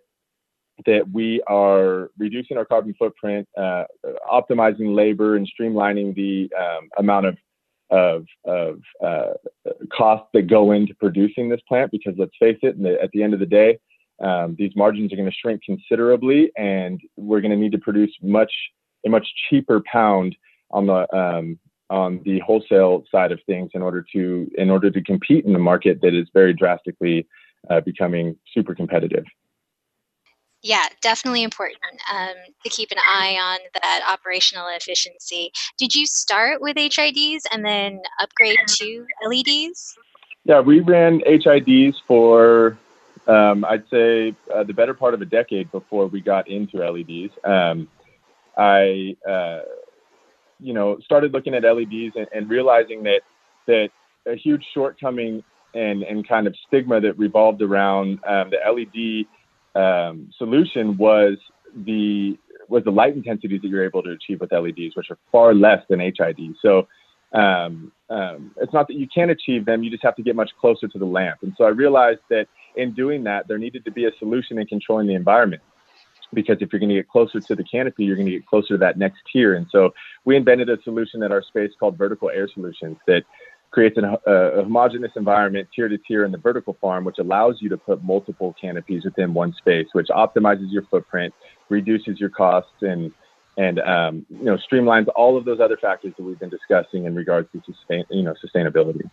that 0.86 1.04
we 1.12 1.42
are 1.48 2.10
reducing 2.18 2.58
our 2.58 2.66
carbon 2.66 2.94
footprint, 2.98 3.48
uh, 3.58 3.86
optimizing 4.32 4.96
labor, 4.96 5.36
and 5.36 5.50
streamlining 5.60 6.16
the 6.16 6.50
um, 6.58 6.90
amount 6.98 7.26
of 7.26 7.38
of, 7.92 8.26
of 8.46 8.80
uh, 9.04 9.34
costs 9.92 10.28
that 10.34 10.44
go 10.44 10.74
into 10.74 10.94
producing 10.94 11.50
this 11.50 11.62
plant. 11.68 11.90
Because 11.92 12.14
let's 12.18 12.36
face 12.40 12.60
it, 12.62 12.76
at 13.02 13.10
the 13.12 13.24
end 13.24 13.34
of 13.34 13.40
the 13.40 13.48
day, 13.48 13.80
um, 14.22 14.56
these 14.60 14.72
margins 14.76 15.12
are 15.12 15.16
going 15.16 15.30
to 15.30 15.36
shrink 15.36 15.64
considerably, 15.64 16.52
and 16.58 17.02
we're 17.16 17.42
going 17.42 17.52
to 17.52 17.58
need 17.58 17.72
to 17.72 17.80
produce 17.80 18.12
much 18.22 18.52
a 19.06 19.10
much 19.10 19.28
cheaper 19.50 19.82
pound 19.92 20.36
on 20.72 20.86
the 20.88 21.16
um, 21.16 21.58
on 21.90 22.22
the 22.24 22.40
wholesale 22.40 23.04
side 23.12 23.32
of 23.32 23.40
things 23.46 23.72
in 23.74 23.82
order 23.82 24.06
to 24.14 24.50
in 24.58 24.70
order 24.70 24.92
to 24.92 25.02
compete 25.02 25.46
in 25.46 25.54
the 25.54 25.60
market 25.60 26.00
that 26.02 26.14
is 26.14 26.28
very 26.34 26.54
drastically 26.54 27.26
uh, 27.70 27.82
becoming 27.82 28.36
super 28.54 28.76
competitive 28.76 29.24
yeah, 30.62 30.88
definitely 31.02 31.44
important 31.44 31.80
um, 32.12 32.36
to 32.64 32.70
keep 32.70 32.92
an 32.92 32.98
eye 33.08 33.38
on 33.42 33.60
that 33.82 34.02
operational 34.12 34.68
efficiency. 34.70 35.52
Did 35.78 35.96
you 35.96 36.06
start 36.06 36.62
with 36.62 36.76
HIDs 36.76 37.44
and 37.52 37.66
then 37.66 38.02
upgrade 38.22 38.60
to 38.68 39.06
LEDs? 39.26 39.98
Yeah, 40.44 40.60
we 40.60 40.82
ran 40.82 41.22
HIDs 41.22 41.96
for, 42.08 42.78
um, 43.28 43.64
I'd 43.66 43.88
say, 43.90 44.36
uh, 44.54 44.64
the 44.64 44.74
better 44.74 44.94
part 44.94 45.14
of 45.14 45.22
a 45.22 45.26
decade 45.26 45.72
before 45.72 46.08
we 46.08 46.22
got 46.22 46.50
into 46.50 46.78
LEDs. 46.78 47.34
Um, 47.44 47.88
I, 48.58 49.16
uh, 49.28 49.62
you 50.60 50.74
know, 50.74 51.00
started 51.06 51.32
looking 51.32 51.54
at 51.54 51.64
LEDs 51.64 52.16
and, 52.16 52.28
and 52.34 52.50
realizing 52.50 53.04
that 53.04 53.22
that 53.68 53.90
a 54.26 54.36
huge 54.36 54.66
shortcoming 54.74 55.44
and 55.74 56.04
and 56.04 56.28
kind 56.28 56.48
of 56.48 56.56
stigma 56.68 57.00
that 57.00 57.18
revolved 57.18 57.62
around 57.62 58.20
um, 58.28 58.50
the 58.50 58.58
LED 58.66 59.26
um, 59.76 60.30
solution 60.38 60.98
was 60.98 61.38
the 61.76 62.38
was 62.68 62.84
the 62.84 62.92
light 62.92 63.16
intensities 63.16 63.62
that 63.62 63.68
you're 63.68 63.84
able 63.84 64.04
to 64.04 64.12
achieve 64.12 64.40
with 64.42 64.52
LEDs, 64.52 64.96
which 64.96 65.10
are 65.10 65.18
far 65.32 65.56
less 65.56 65.82
than 65.90 66.00
HID. 66.00 66.56
So 66.62 66.88
um, 67.34 67.92
um, 68.10 68.52
it's 68.58 68.74
not 68.74 68.88
that 68.88 68.96
you 68.96 69.08
can't 69.14 69.32
achieve 69.32 69.66
them; 69.66 69.84
you 69.84 69.92
just 69.92 70.04
have 70.04 70.16
to 70.16 70.24
get 70.24 70.36
much 70.36 70.52
closer 70.60 70.88
to 70.88 70.98
the 70.98 71.06
lamp. 71.06 71.40
And 71.42 71.54
so 71.58 71.66
I 71.66 71.70
realized 71.70 72.22
that 72.30 72.48
in 72.76 72.94
doing 72.94 73.24
that, 73.26 73.48
there 73.48 73.58
needed 73.58 73.86
to 73.86 73.92
be 73.92 74.06
a 74.06 74.12
solution 74.20 74.58
in 74.60 74.68
controlling 74.68 75.08
the 75.08 75.16
environment. 75.16 75.62
Because 76.32 76.58
if 76.62 76.72
you're 76.72 76.80
going 76.80 76.90
to 76.90 76.96
get 76.96 77.10
closer 77.10 77.40
to 77.40 77.56
the 77.56 77.64
canopy, 77.64 78.06
you're 78.06 78.16
going 78.16 78.28
to 78.28 78.32
get 78.32 78.46
closer 78.46 78.76
to 78.76 78.78
that 78.78 79.00
next 79.00 79.18
tier. 79.34 79.56
And 79.56 79.66
so 79.72 79.92
we 80.26 80.36
invented 80.36 80.70
a 80.70 80.80
solution 80.84 81.24
at 81.24 81.32
our 81.32 81.42
space 81.42 81.72
called 81.80 81.98
Vertical 81.98 82.30
Air 82.30 82.48
Solutions 82.54 82.98
that 83.08 83.24
creates 83.72 83.98
an, 83.98 84.06
a, 84.06 84.32
a 84.32 84.64
homogeneous 84.64 85.12
environment 85.16 85.68
tier 85.76 85.88
to 85.88 85.98
tier 85.98 86.26
in 86.26 86.32
the 86.32 86.38
vertical 86.38 86.78
farm, 86.82 87.06
which 87.06 87.20
allows 87.20 87.58
you 87.62 87.70
to 87.70 87.78
put 87.78 88.04
multiple 88.04 88.56
canopies 88.60 89.06
within 89.06 89.34
one 89.34 89.54
space, 89.54 89.88
which 89.94 90.08
optimizes 90.08 90.72
your 90.72 90.84
footprint, 90.84 91.34
reduces 91.70 92.20
your 92.20 92.30
costs, 92.30 92.82
and 92.82 93.12
and 93.58 93.80
um, 93.80 94.26
you 94.30 94.46
know 94.46 94.58
streamlines 94.72 95.08
all 95.16 95.38
of 95.38 95.46
those 95.46 95.60
other 95.60 95.78
factors 95.78 96.14
that 96.18 96.24
we've 96.24 96.40
been 96.40 96.50
discussing 96.50 97.06
in 97.06 97.16
regards 97.16 97.50
to 97.52 97.62
sustain, 97.66 98.04
you 98.10 98.24
know 98.24 98.34
sustainability. 98.44 99.10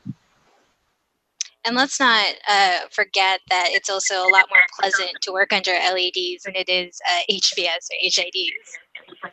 And 1.65 1.75
let's 1.75 1.99
not 1.99 2.25
uh, 2.49 2.79
forget 2.93 3.41
that 3.51 3.71
it's 3.71 3.91
also 3.91 4.15
a 4.15 4.31
lot 4.31 4.47
more 4.49 4.63
pleasant 4.79 5.11
to 5.23 5.33
work 5.33 5.53
under 5.53 5.73
LEDs 5.73 6.45
than 6.45 6.55
it 6.55 6.69
is 6.69 7.01
uh, 7.11 7.21
HPS 7.29 7.89
or 7.91 8.09
HIDs. 8.09 9.27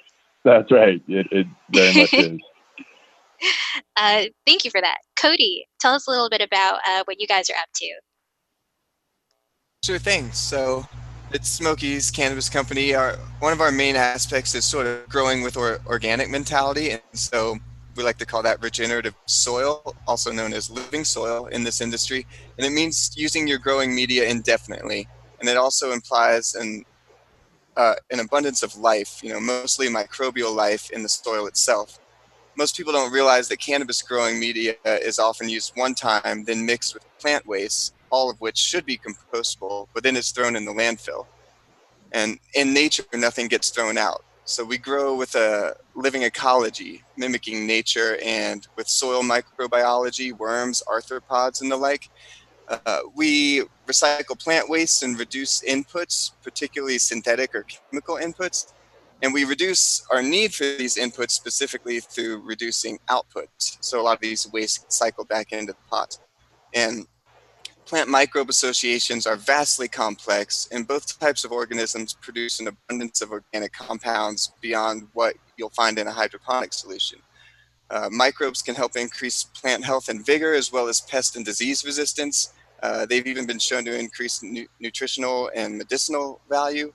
That's 0.43 0.71
right. 0.71 0.99
It, 1.07 1.27
it 1.31 1.47
very 1.71 1.93
much 2.01 2.13
is. 2.13 2.39
Uh, 3.95 4.23
thank 4.45 4.65
you 4.65 4.71
for 4.71 4.81
that. 4.81 4.97
Cody, 5.19 5.65
tell 5.79 5.93
us 5.93 6.07
a 6.07 6.11
little 6.11 6.29
bit 6.29 6.41
about 6.41 6.79
uh, 6.87 7.03
what 7.05 7.19
you 7.19 7.27
guys 7.27 7.49
are 7.49 7.55
up 7.57 7.69
to. 7.75 7.93
Sure 9.83 9.99
thing. 9.99 10.31
So, 10.31 10.85
it's 11.31 11.49
Smokey's 11.49 12.11
Cannabis 12.11 12.49
Company. 12.49 12.93
Our 12.93 13.17
one 13.39 13.53
of 13.53 13.61
our 13.61 13.71
main 13.71 13.95
aspects 13.95 14.55
is 14.55 14.65
sort 14.65 14.87
of 14.87 15.07
growing 15.09 15.41
with 15.41 15.57
our 15.57 15.79
organic 15.85 16.29
mentality, 16.29 16.91
and 16.91 17.01
so 17.13 17.57
we 17.95 18.03
like 18.03 18.17
to 18.17 18.25
call 18.25 18.41
that 18.43 18.61
regenerative 18.61 19.15
soil, 19.25 19.95
also 20.07 20.31
known 20.31 20.53
as 20.53 20.69
living 20.69 21.03
soil 21.03 21.47
in 21.47 21.63
this 21.63 21.81
industry. 21.81 22.25
And 22.57 22.65
it 22.65 22.71
means 22.71 23.11
using 23.15 23.47
your 23.47 23.59
growing 23.59 23.95
media 23.95 24.27
indefinitely, 24.27 25.07
and 25.39 25.49
it 25.49 25.57
also 25.57 25.91
implies 25.91 26.55
an 26.55 26.83
uh, 27.77 27.95
an 28.11 28.19
abundance 28.19 28.63
of 28.63 28.75
life, 28.75 29.21
you 29.23 29.33
know, 29.33 29.39
mostly 29.39 29.87
microbial 29.87 30.55
life 30.55 30.91
in 30.91 31.03
the 31.03 31.09
soil 31.09 31.47
itself 31.47 31.99
most 32.57 32.77
people 32.77 32.93
don't 32.93 33.11
realize 33.11 33.47
that 33.47 33.57
cannabis 33.57 34.01
growing 34.01 34.39
media 34.39 34.75
is 34.85 35.19
often 35.19 35.49
used 35.49 35.73
one 35.75 35.93
time, 35.95 36.43
then 36.43 36.65
mixed 36.65 36.93
with 36.93 37.05
plant 37.19 37.45
waste, 37.45 37.93
all 38.09 38.29
of 38.29 38.39
which 38.39 38.57
should 38.57 38.85
be 38.85 38.97
compostable, 38.97 39.87
but 39.93 40.03
then 40.03 40.15
it's 40.15 40.31
thrown 40.31 40.55
in 40.55 40.65
the 40.65 40.71
landfill. 40.71 41.25
And 42.11 42.39
in 42.53 42.73
nature, 42.73 43.03
nothing 43.13 43.47
gets 43.47 43.69
thrown 43.69 43.97
out. 43.97 44.23
So 44.45 44.63
we 44.63 44.77
grow 44.77 45.15
with 45.15 45.35
a 45.35 45.75
living 45.95 46.23
ecology, 46.23 47.01
mimicking 47.17 47.65
nature, 47.65 48.17
and 48.23 48.67
with 48.75 48.87
soil 48.87 49.23
microbiology, 49.23 50.37
worms, 50.37 50.83
arthropods, 50.87 51.61
and 51.61 51.71
the 51.71 51.77
like. 51.77 52.09
Uh, 52.67 52.99
we 53.15 53.63
recycle 53.87 54.37
plant 54.37 54.69
waste 54.69 55.01
and 55.01 55.17
reduce 55.17 55.61
inputs, 55.61 56.31
particularly 56.43 56.99
synthetic 56.99 57.55
or 57.55 57.63
chemical 57.63 58.15
inputs, 58.17 58.73
and 59.23 59.33
we 59.33 59.45
reduce 59.45 60.05
our 60.11 60.21
need 60.21 60.53
for 60.53 60.65
these 60.65 60.97
inputs 60.97 61.31
specifically 61.31 62.01
through 62.01 62.41
reducing 62.41 62.99
outputs. 63.09 63.77
So 63.79 63.99
a 63.99 64.03
lot 64.03 64.15
of 64.15 64.21
these 64.21 64.51
waste 64.51 64.91
cycle 64.91 65.23
back 65.23 65.53
into 65.53 65.71
the 65.71 65.77
pot. 65.89 66.19
And 66.75 67.07
plant 67.85 68.09
microbe 68.09 68.49
associations 68.49 69.25
are 69.25 69.37
vastly 69.37 69.87
complex, 69.87 70.67
and 70.73 70.85
both 70.85 71.17
types 71.19 71.45
of 71.45 71.53
organisms 71.53 72.13
produce 72.13 72.59
an 72.59 72.67
abundance 72.67 73.21
of 73.21 73.31
organic 73.31 73.71
compounds 73.71 74.51
beyond 74.61 75.07
what 75.13 75.35
you'll 75.57 75.69
find 75.69 75.97
in 75.97 76.07
a 76.07 76.11
hydroponic 76.11 76.73
solution. 76.73 77.19
Uh, 77.89 78.09
microbes 78.11 78.61
can 78.61 78.75
help 78.75 78.97
increase 78.97 79.45
plant 79.45 79.85
health 79.85 80.09
and 80.09 80.25
vigor, 80.25 80.53
as 80.53 80.71
well 80.71 80.89
as 80.89 80.99
pest 80.99 81.37
and 81.37 81.45
disease 81.45 81.85
resistance. 81.85 82.53
Uh, 82.81 83.05
they've 83.05 83.27
even 83.27 83.45
been 83.45 83.59
shown 83.59 83.85
to 83.85 83.97
increase 83.97 84.43
nu- 84.43 84.67
nutritional 84.81 85.49
and 85.55 85.77
medicinal 85.77 86.41
value. 86.49 86.91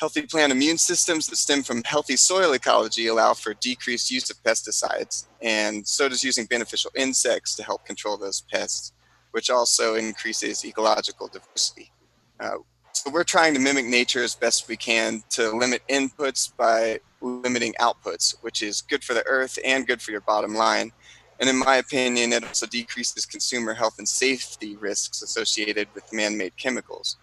Healthy 0.00 0.22
plant 0.22 0.50
immune 0.50 0.78
systems 0.78 1.26
that 1.26 1.36
stem 1.36 1.62
from 1.62 1.82
healthy 1.84 2.16
soil 2.16 2.54
ecology 2.54 3.08
allow 3.08 3.34
for 3.34 3.52
decreased 3.52 4.10
use 4.10 4.30
of 4.30 4.42
pesticides, 4.42 5.26
and 5.42 5.86
so 5.86 6.08
does 6.08 6.24
using 6.24 6.46
beneficial 6.46 6.90
insects 6.96 7.54
to 7.56 7.62
help 7.62 7.84
control 7.84 8.16
those 8.16 8.40
pests, 8.50 8.94
which 9.32 9.50
also 9.50 9.96
increases 9.96 10.64
ecological 10.64 11.28
diversity. 11.28 11.92
Uh, 12.40 12.56
so 12.92 13.10
we're 13.10 13.24
trying 13.24 13.52
to 13.52 13.60
mimic 13.60 13.84
nature 13.84 14.22
as 14.22 14.34
best 14.34 14.68
we 14.68 14.76
can 14.78 15.22
to 15.28 15.54
limit 15.54 15.82
inputs 15.90 16.50
by 16.56 16.98
limiting 17.20 17.74
outputs, 17.78 18.34
which 18.40 18.62
is 18.62 18.80
good 18.80 19.04
for 19.04 19.12
the 19.12 19.26
earth 19.26 19.58
and 19.66 19.86
good 19.86 20.00
for 20.00 20.12
your 20.12 20.22
bottom 20.22 20.54
line. 20.54 20.92
And 21.40 21.50
in 21.50 21.58
my 21.58 21.76
opinion, 21.76 22.32
it 22.32 22.42
also 22.42 22.66
decreases 22.66 23.26
consumer 23.26 23.74
health 23.74 23.98
and 23.98 24.08
safety 24.08 24.76
risks 24.76 25.20
associated 25.20 25.88
with 25.94 26.10
man 26.10 26.38
made 26.38 26.56
chemicals. 26.56 27.18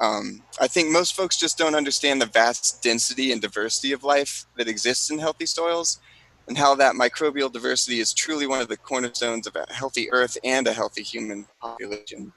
Um, 0.00 0.42
I 0.60 0.66
think 0.66 0.90
most 0.90 1.14
folks 1.14 1.36
just 1.36 1.56
don't 1.56 1.74
understand 1.74 2.20
the 2.20 2.26
vast 2.26 2.82
density 2.82 3.32
and 3.32 3.40
diversity 3.40 3.92
of 3.92 4.04
life 4.04 4.46
that 4.56 4.68
exists 4.68 5.10
in 5.10 5.18
healthy 5.18 5.46
soils 5.46 6.00
and 6.48 6.58
how 6.58 6.74
that 6.74 6.94
microbial 6.94 7.50
diversity 7.50 8.00
is 8.00 8.12
truly 8.12 8.46
one 8.46 8.60
of 8.60 8.68
the 8.68 8.76
cornerstones 8.76 9.46
of 9.46 9.56
a 9.56 9.66
healthy 9.72 10.10
earth 10.12 10.36
and 10.44 10.66
a 10.66 10.72
healthy 10.72 11.02
human 11.02 11.46
population. 11.60 12.32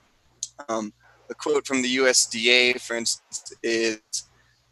Um, 0.70 0.94
a 1.30 1.34
quote 1.36 1.68
from 1.68 1.82
the 1.82 1.98
USDA, 1.98 2.80
for 2.80 2.96
instance, 2.96 3.54
is 3.64 4.00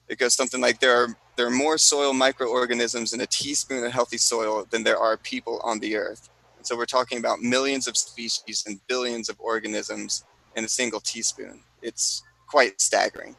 it 0.07 0.19
goes 0.19 0.35
something 0.35 0.61
like 0.61 0.79
there 0.79 0.95
are 0.95 1.07
there 1.35 1.47
are 1.47 1.51
more 1.51 1.77
soil 1.77 2.13
microorganisms 2.13 3.11
in 3.11 3.19
a 3.19 3.25
teaspoon 3.25 3.83
of 3.83 3.91
healthy 3.91 4.17
soil 4.17 4.65
than 4.69 4.83
there 4.83 4.97
are 4.97 5.17
people 5.17 5.59
on 5.63 5.79
the 5.79 5.97
earth. 5.97 6.29
So 6.61 6.77
we're 6.77 6.85
talking 6.85 7.17
about 7.17 7.41
millions 7.41 7.87
of 7.87 7.97
species 7.97 8.63
and 8.65 8.79
billions 8.87 9.27
of 9.27 9.39
organisms 9.39 10.23
in 10.55 10.63
a 10.63 10.69
single 10.69 11.01
teaspoon. 11.01 11.61
It's 11.81 12.23
quite 12.47 12.79
staggering. 12.79 13.35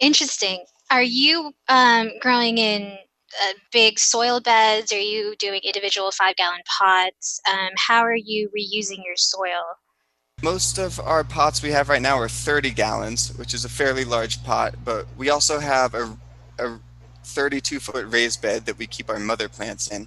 Interesting. 0.00 0.64
Are 0.90 1.02
you 1.02 1.52
um, 1.68 2.10
growing 2.20 2.58
in 2.58 2.96
uh, 3.42 3.52
big 3.72 3.98
soil 3.98 4.40
beds? 4.40 4.92
Are 4.92 5.00
you 5.00 5.34
doing 5.38 5.60
individual 5.64 6.10
five 6.10 6.36
gallon 6.36 6.60
pots? 6.78 7.40
Um, 7.50 7.70
how 7.76 8.00
are 8.00 8.14
you 8.16 8.48
reusing 8.56 9.04
your 9.04 9.16
soil? 9.16 9.62
Most 10.42 10.78
of 10.78 11.00
our 11.00 11.24
pots 11.24 11.62
we 11.62 11.70
have 11.70 11.88
right 11.88 12.02
now 12.02 12.18
are 12.18 12.28
30 12.28 12.70
gallons, 12.70 13.36
which 13.38 13.54
is 13.54 13.64
a 13.64 13.70
fairly 13.70 14.04
large 14.04 14.44
pot, 14.44 14.74
but 14.84 15.06
we 15.16 15.30
also 15.30 15.58
have 15.58 15.94
a, 15.94 16.16
a 16.58 16.78
32 17.24 17.80
foot 17.80 18.06
raised 18.12 18.42
bed 18.42 18.66
that 18.66 18.78
we 18.78 18.86
keep 18.86 19.08
our 19.08 19.18
mother 19.18 19.48
plants 19.48 19.90
in. 19.90 20.06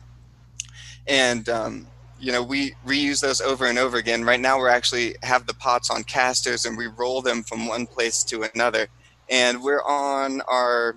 And 1.07 1.49
um, 1.49 1.87
you 2.19 2.31
know 2.31 2.43
we 2.43 2.73
reuse 2.85 3.21
those 3.21 3.41
over 3.41 3.65
and 3.65 3.77
over 3.77 3.97
again. 3.97 4.23
Right 4.23 4.39
now 4.39 4.57
we're 4.57 4.69
actually 4.69 5.15
have 5.23 5.47
the 5.47 5.53
pots 5.53 5.89
on 5.89 6.03
casters 6.03 6.65
and 6.65 6.77
we 6.77 6.87
roll 6.87 7.21
them 7.21 7.43
from 7.43 7.67
one 7.67 7.85
place 7.87 8.23
to 8.25 8.43
another. 8.53 8.87
And 9.29 9.61
we're 9.61 9.83
on 9.83 10.41
our 10.41 10.95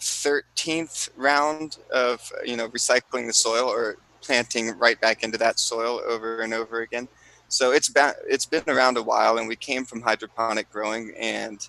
13th 0.00 1.10
round 1.16 1.78
of 1.92 2.32
you 2.44 2.56
know 2.56 2.68
recycling 2.68 3.26
the 3.26 3.32
soil 3.32 3.68
or 3.68 3.96
planting 4.20 4.76
right 4.78 5.00
back 5.00 5.22
into 5.22 5.38
that 5.38 5.58
soil 5.58 6.00
over 6.06 6.40
and 6.40 6.54
over 6.54 6.80
again. 6.80 7.08
So 7.48 7.72
it's 7.72 7.88
been 7.88 8.12
it's 8.26 8.46
been 8.46 8.64
around 8.66 8.96
a 8.96 9.02
while 9.02 9.38
and 9.38 9.48
we 9.48 9.56
came 9.56 9.84
from 9.84 10.00
hydroponic 10.00 10.70
growing 10.70 11.12
and 11.18 11.66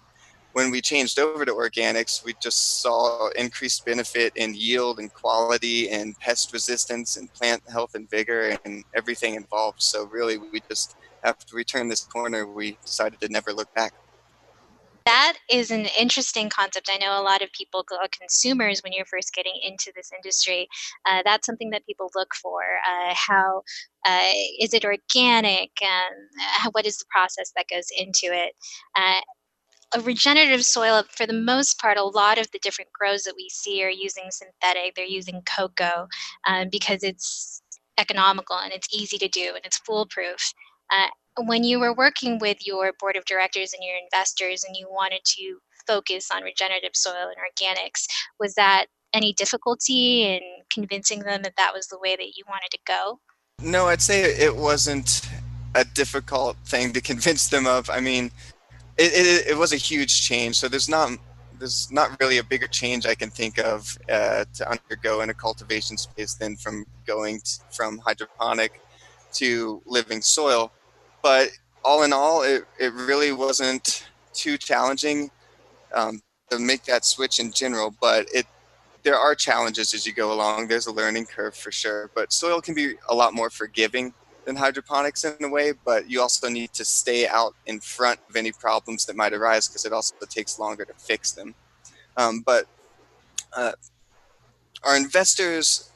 when 0.54 0.70
we 0.70 0.82
changed 0.82 1.20
over 1.20 1.46
to 1.46 1.52
organics, 1.52 2.24
we 2.24 2.34
just 2.42 2.82
saw 2.82 3.30
increased 3.30 3.86
benefit 3.86 4.34
in 4.36 4.54
yield 4.54 5.00
and 5.00 5.12
quality 5.14 5.90
and 5.90 6.18
pest 6.20 6.54
resistance 6.54 7.18
and 7.18 7.32
plant 7.34 7.62
health 7.70 7.96
and 7.96 8.10
vigor 8.10 8.58
and 8.64 8.84
everything 8.96 9.36
involved. 9.36 9.82
So 9.82 10.06
really, 10.06 10.38
we 10.38 10.62
just 10.70 10.96
after 11.24 11.56
we 11.56 11.64
turned 11.64 11.90
this 11.90 12.06
corner, 12.06 12.46
we 12.46 12.78
decided 12.86 13.20
to 13.22 13.30
never 13.30 13.52
look 13.52 13.74
back. 13.74 13.94
That 15.06 15.38
is 15.50 15.70
an 15.72 15.88
interesting 16.00 16.50
concept. 16.50 16.90
I 16.92 16.98
know 16.98 17.20
a 17.20 17.24
lot 17.24 17.42
of 17.42 17.52
people, 17.52 17.86
uh, 17.92 18.08
consumers, 18.18 18.82
when 18.84 18.94
you're 18.94 19.06
first 19.06 19.34
getting 19.34 19.60
into 19.62 19.92
this 19.96 20.12
industry, 20.16 20.68
uh, 21.06 21.22
that's 21.26 21.46
something 21.46 21.72
that 21.72 21.86
people 21.86 22.10
look 22.16 22.34
for. 22.42 22.62
Uh, 22.88 23.14
how 23.14 23.64
uh, 24.06 24.32
is 24.60 24.74
it 24.74 24.86
organic? 24.86 25.72
And 25.82 26.72
what 26.74 26.86
is 26.86 26.98
the 26.98 27.06
process 27.10 27.52
that 27.58 27.66
goes 27.70 27.88
into 27.98 28.28
it? 28.28 28.54
A 29.96 30.02
regenerative 30.02 30.66
soil, 30.66 31.04
for 31.10 31.28
the 31.28 31.34
most 31.34 31.80
part, 31.80 31.98
a 31.98 32.04
lot 32.04 32.40
of 32.40 32.50
the 32.52 32.60
different 32.60 32.92
grows 32.92 33.24
that 33.24 33.36
we 33.38 33.50
see 33.50 33.84
are 33.84 33.90
using 33.90 34.26
synthetic. 34.32 34.96
They're 34.96 35.06
using 35.06 35.44
cocoa 35.46 36.08
um, 36.48 36.70
because 36.70 37.04
it's 37.04 37.62
economical 38.00 38.58
and 38.58 38.74
it's 38.74 38.88
easy 38.92 39.18
to 39.20 39.28
do 39.28 39.52
and 39.56 39.64
it's 39.64 39.78
foolproof. 39.78 40.54
Uh, 40.92 41.08
when 41.46 41.64
you 41.64 41.80
were 41.80 41.94
working 41.94 42.40
with 42.40 42.66
your 42.66 42.92
board 43.00 43.16
of 43.16 43.26
directors 43.26 43.74
and 43.74 43.84
your 43.84 43.96
investors 43.98 44.64
and 44.64 44.76
you 44.76 44.88
wanted 44.90 45.22
to 45.26 45.58
focus 45.88 46.30
on 46.34 46.44
regenerative 46.44 46.96
soil 46.96 47.28
and 47.28 47.38
organics, 47.38 48.06
was 48.40 48.56
that 48.56 48.88
any 49.14 49.34
difficulty 49.34 50.24
in 50.24 50.42
convincing 50.72 51.20
them 51.20 51.44
that 51.44 51.56
that 51.58 51.74
was 51.74 51.88
the 51.88 52.00
way 52.00 52.16
that 52.16 52.36
you 52.36 52.44
wanted 52.48 52.70
to 52.72 52.80
go? 52.86 53.20
No, 53.62 53.88
I'd 53.88 54.02
say 54.02 54.24
it 54.24 54.56
wasn't 54.56 55.22
a 55.76 55.86
difficult 55.86 56.58
thing 56.66 56.94
to 56.94 57.02
convince 57.12 57.48
them 57.48 57.68
of. 57.68 57.90
I 57.90 58.00
mean, 58.00 58.32
it, 58.98 59.14
it, 59.14 59.48
it 59.52 59.58
was 59.58 59.74
a 59.74 59.78
huge 59.78 60.22
change. 60.22 60.58
So 60.58 60.68
there's 60.68 60.90
not 60.90 61.12
there's 61.60 61.92
not 61.92 62.20
really 62.20 62.40
a 62.40 62.44
bigger 62.44 62.68
change 62.68 63.06
I 63.06 63.16
can 63.16 63.30
think 63.30 63.58
of 63.60 63.98
uh, 64.10 64.46
to 64.56 64.70
undergo 64.70 65.22
in 65.22 65.30
a 65.30 65.34
cultivation 65.34 65.98
space 65.98 66.34
than 66.34 66.58
from 66.58 66.86
going 67.06 67.42
from 67.72 68.00
hydroponic 68.00 68.82
to 69.34 69.82
living 69.86 70.22
soil. 70.22 70.72
But 71.22 71.50
all 71.84 72.04
in 72.04 72.12
all, 72.12 72.44
it, 72.44 72.66
it 72.80 72.94
really 72.94 73.32
wasn't 73.32 74.08
too 74.34 74.58
challenging 74.58 75.32
um, 75.94 76.22
to 76.50 76.60
make 76.60 76.84
that 76.86 77.06
switch 77.06 77.40
in 77.40 77.52
general. 77.52 77.94
But 78.02 78.28
it 78.34 78.46
there 79.04 79.18
are 79.18 79.36
challenges 79.36 79.94
as 79.94 80.06
you 80.06 80.14
go 80.14 80.32
along. 80.32 80.68
There's 80.68 80.88
a 80.88 80.92
learning 80.92 81.26
curve 81.26 81.56
for 81.56 81.72
sure. 81.72 82.10
But 82.16 82.32
soil 82.32 82.62
can 82.62 82.74
be 82.74 82.96
a 83.10 83.16
lot 83.16 83.34
more 83.34 83.50
forgiving 83.50 84.14
than 84.46 84.56
hydroponics 84.56 85.24
in 85.24 85.44
a 85.44 85.50
way, 85.50 85.74
but 85.86 86.10
you 86.10 86.22
also 86.22 86.50
need 86.50 86.74
to 86.74 86.86
stay 86.86 87.28
out 87.28 87.56
in 87.66 87.80
front 87.80 88.20
of 88.30 88.36
any 88.36 88.52
problems 88.52 89.06
that 89.06 89.16
might 89.16 89.34
arise 89.34 89.68
because 89.68 89.86
it 89.86 89.94
also 89.94 90.16
takes 90.30 90.60
longer 90.60 90.86
to 90.86 90.94
fix 90.94 91.32
them. 91.32 91.56
Um, 92.18 92.42
but 92.46 92.66
uh, 93.56 93.74
our 94.84 94.98
investors, 94.98 95.92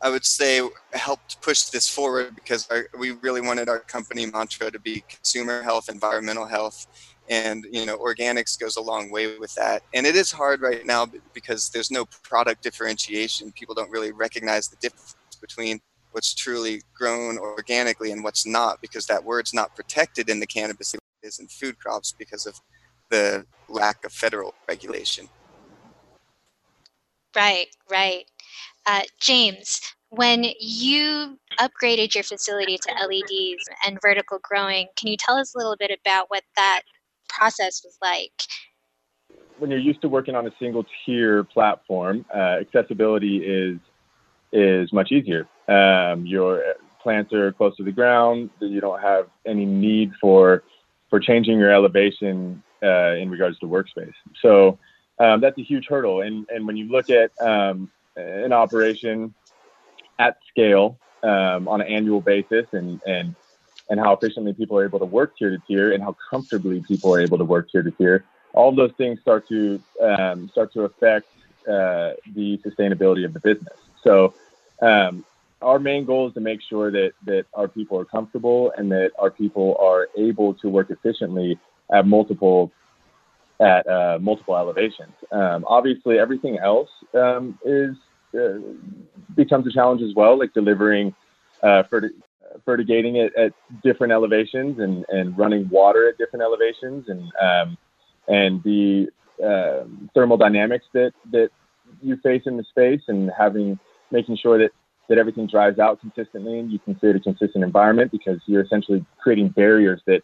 I 0.00 0.10
would 0.10 0.24
say, 0.24 0.60
helped 0.92 1.40
push 1.42 1.64
this 1.64 1.88
forward 1.88 2.34
because 2.34 2.68
our, 2.70 2.86
we 2.98 3.12
really 3.12 3.40
wanted 3.40 3.68
our 3.68 3.80
company 3.80 4.26
mantra 4.26 4.70
to 4.70 4.78
be 4.78 5.04
consumer 5.08 5.62
health, 5.62 5.88
environmental 5.88 6.46
health, 6.46 6.86
and 7.28 7.66
you 7.70 7.86
know 7.86 7.96
organics 7.98 8.58
goes 8.58 8.76
a 8.76 8.80
long 8.80 9.10
way 9.10 9.38
with 9.38 9.54
that. 9.54 9.82
And 9.94 10.06
it 10.06 10.16
is 10.16 10.32
hard 10.32 10.60
right 10.60 10.84
now 10.84 11.06
because 11.32 11.70
there's 11.70 11.90
no 11.90 12.04
product 12.22 12.62
differentiation. 12.62 13.52
People 13.52 13.74
don't 13.74 13.90
really 13.90 14.12
recognize 14.12 14.68
the 14.68 14.76
difference 14.76 15.14
between 15.40 15.80
what's 16.12 16.34
truly 16.34 16.82
grown 16.94 17.38
organically 17.38 18.12
and 18.12 18.22
what's 18.22 18.46
not 18.46 18.80
because 18.80 19.06
that 19.06 19.24
word's 19.24 19.52
not 19.52 19.74
protected 19.74 20.28
in 20.28 20.40
the 20.40 20.46
cannabis 20.46 20.94
is 21.22 21.38
in 21.38 21.46
food 21.48 21.78
crops 21.78 22.14
because 22.16 22.46
of 22.46 22.60
the 23.10 23.44
lack 23.68 24.04
of 24.04 24.12
federal 24.12 24.54
regulation. 24.68 25.28
Right, 27.34 27.68
right. 27.90 28.24
Uh, 28.86 29.02
James, 29.20 29.80
when 30.10 30.44
you 30.60 31.38
upgraded 31.58 32.14
your 32.14 32.24
facility 32.24 32.76
to 32.76 32.92
LEDs 32.92 33.64
and 33.86 33.98
vertical 34.02 34.38
growing, 34.42 34.88
can 34.98 35.08
you 35.08 35.16
tell 35.16 35.36
us 35.36 35.54
a 35.54 35.58
little 35.58 35.76
bit 35.78 35.90
about 36.04 36.26
what 36.28 36.42
that 36.56 36.82
process 37.28 37.82
was 37.84 37.96
like? 38.02 38.32
When 39.58 39.70
you're 39.70 39.80
used 39.80 40.02
to 40.02 40.08
working 40.08 40.34
on 40.34 40.46
a 40.46 40.50
single 40.58 40.84
tier 41.06 41.44
platform, 41.44 42.26
uh, 42.34 42.58
accessibility 42.60 43.38
is 43.38 43.78
is 44.52 44.92
much 44.92 45.12
easier. 45.12 45.48
Um, 45.68 46.26
your 46.26 46.62
plants 47.02 47.32
are 47.32 47.52
close 47.52 47.76
to 47.76 47.84
the 47.84 47.92
ground. 47.92 48.50
You 48.60 48.80
don't 48.80 49.00
have 49.00 49.28
any 49.46 49.64
need 49.64 50.12
for 50.20 50.62
for 51.10 51.20
changing 51.20 51.58
your 51.58 51.70
elevation 51.70 52.62
uh, 52.82 53.14
in 53.14 53.30
regards 53.30 53.58
to 53.58 53.66
workspace. 53.66 54.14
So 54.40 54.78
um, 55.18 55.40
that's 55.40 55.58
a 55.58 55.62
huge 55.62 55.86
hurdle. 55.88 56.22
And 56.22 56.46
and 56.50 56.66
when 56.66 56.76
you 56.76 56.90
look 56.90 57.10
at 57.10 57.30
um, 57.40 57.90
an 58.16 58.52
operation 58.52 59.34
at 60.18 60.38
scale 60.48 60.98
um, 61.22 61.68
on 61.68 61.80
an 61.80 61.88
annual 61.88 62.20
basis, 62.20 62.66
and 62.72 63.00
and 63.06 63.34
and 63.90 64.00
how 64.00 64.12
efficiently 64.14 64.52
people 64.52 64.78
are 64.78 64.84
able 64.84 64.98
to 64.98 65.04
work 65.04 65.36
tier 65.36 65.50
to 65.50 65.58
tier, 65.66 65.92
and 65.92 66.02
how 66.02 66.16
comfortably 66.30 66.82
people 66.86 67.14
are 67.14 67.20
able 67.20 67.38
to 67.38 67.44
work 67.44 67.70
tier 67.70 67.82
to 67.82 67.90
tier, 67.90 68.24
all 68.54 68.74
those 68.74 68.92
things 68.96 69.20
start 69.20 69.48
to 69.48 69.82
um, 70.00 70.48
start 70.48 70.72
to 70.72 70.82
affect 70.82 71.26
uh, 71.68 72.12
the 72.34 72.58
sustainability 72.64 73.24
of 73.24 73.32
the 73.32 73.40
business. 73.40 73.76
So 74.02 74.34
um, 74.82 75.24
our 75.62 75.78
main 75.78 76.04
goal 76.04 76.28
is 76.28 76.34
to 76.34 76.40
make 76.40 76.60
sure 76.68 76.90
that 76.90 77.12
that 77.24 77.44
our 77.54 77.68
people 77.68 77.98
are 77.98 78.04
comfortable 78.04 78.72
and 78.76 78.90
that 78.90 79.12
our 79.18 79.30
people 79.30 79.76
are 79.80 80.08
able 80.18 80.54
to 80.54 80.68
work 80.68 80.90
efficiently 80.90 81.58
at 81.92 82.06
multiple 82.06 82.70
at 83.60 83.86
uh, 83.86 84.18
multiple 84.20 84.56
elevations. 84.56 85.12
Um, 85.30 85.64
obviously, 85.68 86.18
everything 86.18 86.58
else 86.58 86.90
um, 87.14 87.58
is 87.64 87.96
uh, 88.34 88.58
becomes 89.36 89.66
a 89.66 89.72
challenge 89.72 90.02
as 90.02 90.14
well, 90.14 90.38
like 90.38 90.52
delivering 90.52 91.14
uh, 91.62 91.84
fertigating 92.66 93.16
it 93.16 93.32
at 93.36 93.52
different 93.82 94.12
elevations 94.12 94.78
and, 94.78 95.04
and 95.08 95.36
running 95.38 95.68
water 95.68 96.08
at 96.08 96.18
different 96.18 96.42
elevations 96.42 97.08
and 97.08 97.32
um, 97.40 97.78
and 98.28 98.62
the 98.64 99.08
uh, 99.44 99.84
thermal 100.14 100.36
dynamics 100.36 100.86
that 100.92 101.12
that 101.30 101.50
you 102.02 102.16
face 102.16 102.42
in 102.46 102.56
the 102.56 102.64
space 102.64 103.02
and 103.08 103.30
having 103.36 103.78
making 104.12 104.36
sure 104.36 104.58
that 104.58 104.70
that 105.08 105.18
everything 105.18 105.46
dries 105.46 105.78
out 105.78 106.00
consistently 106.00 106.58
and 106.58 106.70
you 106.70 106.78
can 106.78 106.94
create 106.94 107.16
a 107.16 107.20
consistent 107.20 107.64
environment 107.64 108.10
because 108.12 108.38
you're 108.46 108.62
essentially 108.62 109.04
creating 109.20 109.48
barriers 109.48 110.00
that 110.06 110.22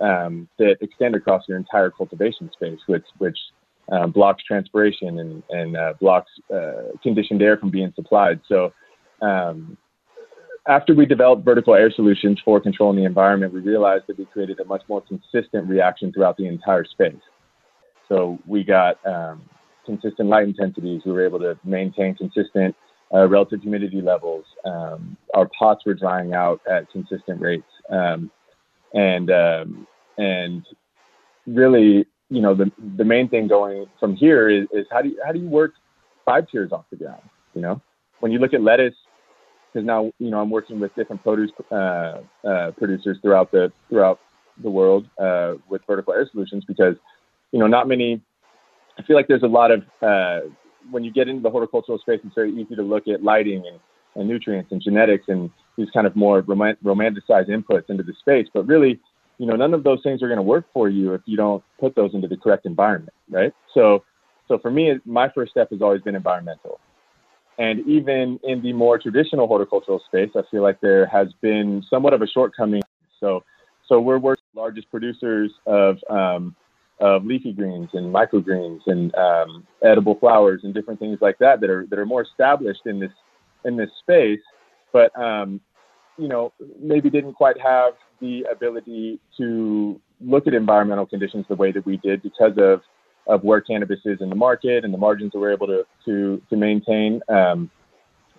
um, 0.00 0.48
that 0.58 0.76
extend 0.80 1.14
across 1.14 1.42
your 1.48 1.58
entire 1.58 1.90
cultivation 1.90 2.50
space, 2.52 2.78
which 2.86 3.04
which 3.18 3.38
um, 3.90 4.12
blocks 4.12 4.42
transpiration 4.44 5.18
and 5.18 5.42
and 5.50 5.76
uh, 5.76 5.94
blocks 6.00 6.30
uh, 6.54 6.92
conditioned 7.02 7.42
air 7.42 7.56
from 7.56 7.70
being 7.70 7.92
supplied. 7.94 8.40
So. 8.48 8.72
Um, 9.22 9.76
after 10.68 10.94
we 10.94 11.06
developed 11.06 11.44
vertical 11.44 11.74
air 11.74 11.90
solutions 11.90 12.38
for 12.44 12.60
controlling 12.60 12.96
the 12.96 13.04
environment, 13.04 13.52
we 13.52 13.60
realized 13.60 14.04
that 14.06 14.18
we 14.18 14.26
created 14.26 14.60
a 14.60 14.64
much 14.64 14.82
more 14.88 15.02
consistent 15.02 15.66
reaction 15.66 16.12
throughout 16.12 16.36
the 16.36 16.46
entire 16.46 16.84
space. 16.84 17.20
So 18.08 18.38
we 18.46 18.62
got 18.62 19.04
um, 19.06 19.42
consistent 19.86 20.28
light 20.28 20.44
intensities. 20.44 21.02
We 21.04 21.12
were 21.12 21.24
able 21.24 21.38
to 21.40 21.58
maintain 21.64 22.14
consistent 22.14 22.76
uh, 23.12 23.26
relative 23.28 23.60
humidity 23.60 24.00
levels. 24.00 24.44
Um, 24.64 25.16
our 25.34 25.48
pots 25.58 25.84
were 25.84 25.94
drying 25.94 26.34
out 26.34 26.60
at 26.70 26.90
consistent 26.90 27.40
rates, 27.40 27.64
um, 27.90 28.30
and 28.94 29.30
um, 29.30 29.86
and 30.18 30.66
really, 31.46 32.06
you 32.28 32.40
know, 32.40 32.54
the 32.54 32.70
the 32.96 33.04
main 33.04 33.28
thing 33.28 33.48
going 33.48 33.86
from 33.98 34.16
here 34.16 34.48
is, 34.48 34.66
is 34.72 34.86
how 34.90 35.02
do 35.02 35.08
you, 35.08 35.20
how 35.24 35.32
do 35.32 35.38
you 35.38 35.48
work 35.48 35.72
five 36.24 36.48
tiers 36.50 36.72
off 36.72 36.84
the 36.90 36.96
ground? 36.96 37.22
You 37.54 37.62
know, 37.62 37.82
when 38.20 38.32
you 38.32 38.38
look 38.38 38.54
at 38.54 38.62
lettuce, 38.62 38.94
because 39.72 39.86
now 39.86 40.12
you 40.18 40.30
know 40.30 40.40
I'm 40.40 40.50
working 40.50 40.80
with 40.80 40.94
different 40.94 41.22
produce 41.22 41.50
uh, 41.70 42.20
uh, 42.44 42.70
producers 42.76 43.18
throughout 43.22 43.50
the 43.50 43.72
throughout 43.88 44.20
the 44.62 44.70
world 44.70 45.06
uh, 45.18 45.54
with 45.68 45.82
vertical 45.86 46.12
air 46.12 46.28
solutions 46.30 46.64
because 46.66 46.94
you 47.52 47.58
know 47.58 47.66
not 47.66 47.88
many. 47.88 48.20
I 48.98 49.02
feel 49.02 49.16
like 49.16 49.28
there's 49.28 49.42
a 49.42 49.46
lot 49.46 49.70
of 49.70 49.82
uh, 50.02 50.40
when 50.90 51.04
you 51.04 51.12
get 51.12 51.28
into 51.28 51.42
the 51.42 51.50
horticultural 51.50 51.98
space, 51.98 52.20
it's 52.24 52.34
very 52.34 52.52
easy 52.52 52.74
to 52.76 52.82
look 52.82 53.08
at 53.08 53.22
lighting 53.22 53.64
and, 53.66 53.80
and 54.16 54.28
nutrients 54.28 54.72
and 54.72 54.82
genetics 54.82 55.24
and 55.28 55.50
these 55.76 55.88
kind 55.92 56.06
of 56.06 56.16
more 56.16 56.40
rom- 56.40 56.76
romanticized 56.84 57.48
inputs 57.48 57.88
into 57.88 58.02
the 58.02 58.14
space. 58.20 58.46
But 58.52 58.66
really, 58.66 59.00
you 59.38 59.46
know, 59.46 59.56
none 59.56 59.74
of 59.74 59.84
those 59.84 60.00
things 60.02 60.22
are 60.22 60.28
going 60.28 60.38
to 60.38 60.42
work 60.42 60.66
for 60.72 60.88
you 60.88 61.14
if 61.14 61.22
you 61.26 61.36
don't 61.36 61.64
put 61.78 61.94
those 61.94 62.14
into 62.14 62.28
the 62.28 62.36
correct 62.36 62.66
environment, 62.66 63.14
right? 63.30 63.52
So, 63.72 64.04
so 64.48 64.58
for 64.58 64.70
me, 64.70 64.94
my 65.04 65.28
first 65.34 65.52
step 65.52 65.70
has 65.70 65.80
always 65.80 66.02
been 66.02 66.16
environmental, 66.16 66.80
And 67.60 67.86
even 67.86 68.40
in 68.42 68.62
the 68.62 68.72
more 68.72 68.98
traditional 68.98 69.46
horticultural 69.46 70.00
space, 70.06 70.30
I 70.34 70.40
feel 70.50 70.62
like 70.62 70.80
there 70.80 71.06
has 71.06 71.28
been 71.42 71.84
somewhat 71.90 72.14
of 72.14 72.22
a 72.22 72.26
shortcoming. 72.26 72.82
So, 73.20 73.44
so 73.86 74.00
we're 74.00 74.18
working 74.18 74.44
largest 74.54 74.90
producers 74.90 75.52
of 75.66 75.98
um, 76.08 76.56
of 77.00 77.24
leafy 77.24 77.52
greens 77.52 77.88
and 77.94 78.14
microgreens 78.14 78.80
and 78.86 79.14
um, 79.14 79.66
edible 79.82 80.14
flowers 80.16 80.60
and 80.64 80.74
different 80.74 81.00
things 81.00 81.18
like 81.20 81.38
that 81.38 81.60
that 81.60 81.70
are 81.70 81.86
that 81.86 81.98
are 81.98 82.06
more 82.06 82.22
established 82.22 82.82
in 82.86 83.00
this 83.00 83.12
in 83.64 83.76
this 83.76 83.90
space, 84.00 84.40
but 84.92 85.16
um, 85.18 85.60
you 86.18 86.28
know 86.28 86.52
maybe 86.78 87.10
didn't 87.10 87.34
quite 87.34 87.58
have 87.60 87.94
the 88.20 88.44
ability 88.50 89.18
to 89.38 90.00
look 90.20 90.46
at 90.46 90.54
environmental 90.54 91.06
conditions 91.06 91.46
the 91.48 91.54
way 91.54 91.72
that 91.72 91.84
we 91.86 91.96
did 91.98 92.22
because 92.22 92.52
of 92.58 92.82
of 93.26 93.42
where 93.44 93.60
cannabis 93.60 94.00
is 94.04 94.20
in 94.20 94.28
the 94.28 94.34
market 94.34 94.84
and 94.84 94.92
the 94.92 94.98
margins 94.98 95.32
that 95.32 95.38
we're 95.38 95.52
able 95.52 95.66
to 95.66 95.84
to 96.04 96.42
to 96.50 96.56
maintain 96.56 97.20
um, 97.28 97.70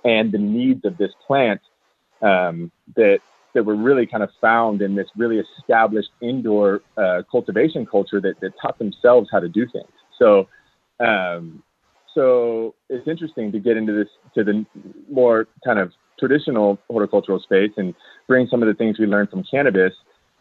and 0.03 0.31
the 0.31 0.37
needs 0.37 0.85
of 0.85 0.97
this 0.97 1.11
plant 1.25 1.61
um, 2.21 2.71
that 2.95 3.19
that 3.53 3.63
were 3.63 3.75
really 3.75 4.05
kind 4.05 4.23
of 4.23 4.29
found 4.39 4.81
in 4.81 4.95
this 4.95 5.07
really 5.17 5.41
established 5.59 6.09
indoor 6.21 6.81
uh, 6.97 7.21
cultivation 7.29 7.85
culture 7.85 8.21
that, 8.21 8.35
that 8.41 8.53
taught 8.61 8.79
themselves 8.79 9.29
how 9.31 9.39
to 9.39 9.49
do 9.49 9.67
things. 9.71 9.91
So, 10.17 10.47
um, 10.99 11.63
so 12.13 12.75
it's 12.89 13.07
interesting 13.07 13.51
to 13.51 13.59
get 13.59 13.77
into 13.77 13.93
this 13.93 14.07
to 14.35 14.43
the 14.43 14.65
more 15.09 15.47
kind 15.65 15.79
of 15.79 15.91
traditional 16.19 16.77
horticultural 16.89 17.39
space 17.39 17.71
and 17.77 17.93
bring 18.27 18.47
some 18.47 18.61
of 18.61 18.67
the 18.67 18.73
things 18.73 18.99
we 18.99 19.05
learned 19.05 19.29
from 19.29 19.43
cannabis 19.49 19.93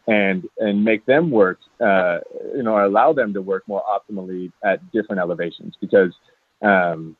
and 0.07 0.47
and 0.59 0.83
make 0.83 1.05
them 1.05 1.29
work, 1.29 1.59
uh, 1.79 2.19
you 2.55 2.63
know, 2.63 2.85
allow 2.85 3.13
them 3.13 3.33
to 3.33 3.41
work 3.41 3.63
more 3.67 3.83
optimally 3.83 4.51
at 4.63 4.79
different 4.91 5.19
elevations 5.19 5.75
because, 5.79 6.13
um, 6.61 7.15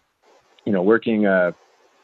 you 0.66 0.74
know, 0.74 0.82
working 0.82 1.26
uh, 1.26 1.52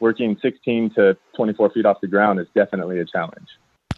working 0.00 0.36
16 0.40 0.92
to 0.94 1.16
24 1.36 1.70
feet 1.70 1.86
off 1.86 1.98
the 2.00 2.08
ground 2.08 2.40
is 2.40 2.46
definitely 2.54 3.00
a 3.00 3.04
challenge. 3.04 3.48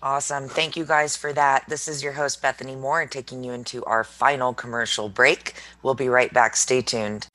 Awesome. 0.02 0.48
Thank 0.48 0.76
you 0.76 0.86
guys 0.86 1.14
for 1.14 1.32
that. 1.34 1.68
This 1.68 1.86
is 1.86 2.02
your 2.02 2.12
host, 2.12 2.40
Bethany 2.40 2.74
Moore, 2.74 3.04
taking 3.04 3.44
you 3.44 3.52
into 3.52 3.84
our 3.84 4.02
final 4.02 4.54
commercial 4.54 5.10
break. 5.10 5.54
We'll 5.82 5.94
be 5.94 6.08
right 6.08 6.32
back. 6.32 6.56
Stay 6.56 6.80
tuned. 6.80 7.26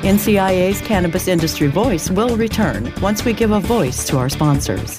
NCIA's 0.00 0.80
Cannabis 0.80 1.28
Industry 1.28 1.66
Voice 1.66 2.10
will 2.10 2.36
return 2.36 2.92
once 3.02 3.26
we 3.26 3.34
give 3.34 3.50
a 3.50 3.60
voice 3.60 4.06
to 4.08 4.16
our 4.16 4.30
sponsors. 4.30 4.98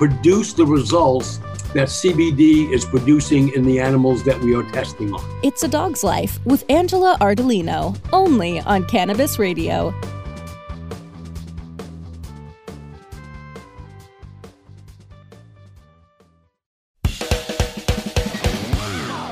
produce 0.00 0.54
the 0.54 0.64
results 0.64 1.36
that 1.74 1.88
CBD 1.88 2.72
is 2.72 2.86
producing 2.86 3.52
in 3.52 3.66
the 3.66 3.78
animals 3.78 4.22
that 4.24 4.40
we 4.40 4.54
are 4.56 4.62
testing 4.72 5.12
on. 5.12 5.40
It's 5.42 5.62
a 5.62 5.68
Dog's 5.68 6.02
Life 6.02 6.40
with 6.46 6.64
Angela 6.70 7.18
Ardolino, 7.20 7.94
only 8.10 8.60
on 8.60 8.86
Cannabis 8.86 9.38
Radio. 9.38 9.92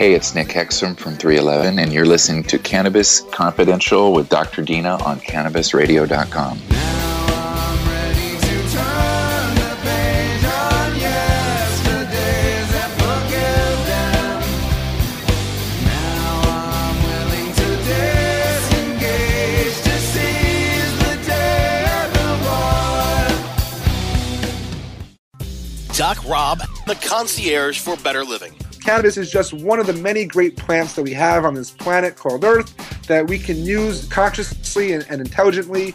Hey, 0.00 0.14
it's 0.14 0.34
Nick 0.34 0.48
Hexum 0.48 0.96
from 0.96 1.16
311, 1.16 1.78
and 1.78 1.92
you're 1.92 2.06
listening 2.06 2.42
to 2.44 2.58
Cannabis 2.58 3.20
Confidential 3.20 4.14
with 4.14 4.30
Dr. 4.30 4.62
Dina 4.62 4.96
on 5.04 5.20
CannabisRadio.com. 5.20 6.58
Doc 25.94 26.26
Rob, 26.26 26.60
the 26.86 26.94
concierge 27.02 27.78
for 27.78 27.96
better 27.96 28.24
living. 28.24 28.54
Cannabis 28.82 29.16
is 29.16 29.30
just 29.30 29.52
one 29.52 29.78
of 29.78 29.86
the 29.86 29.92
many 29.92 30.24
great 30.24 30.56
plants 30.56 30.94
that 30.94 31.02
we 31.02 31.12
have 31.12 31.44
on 31.44 31.54
this 31.54 31.70
planet 31.70 32.16
called 32.16 32.44
Earth 32.44 32.74
that 33.06 33.28
we 33.28 33.38
can 33.38 33.56
use 33.64 34.06
consciously 34.08 34.92
and, 34.92 35.06
and 35.10 35.20
intelligently 35.20 35.94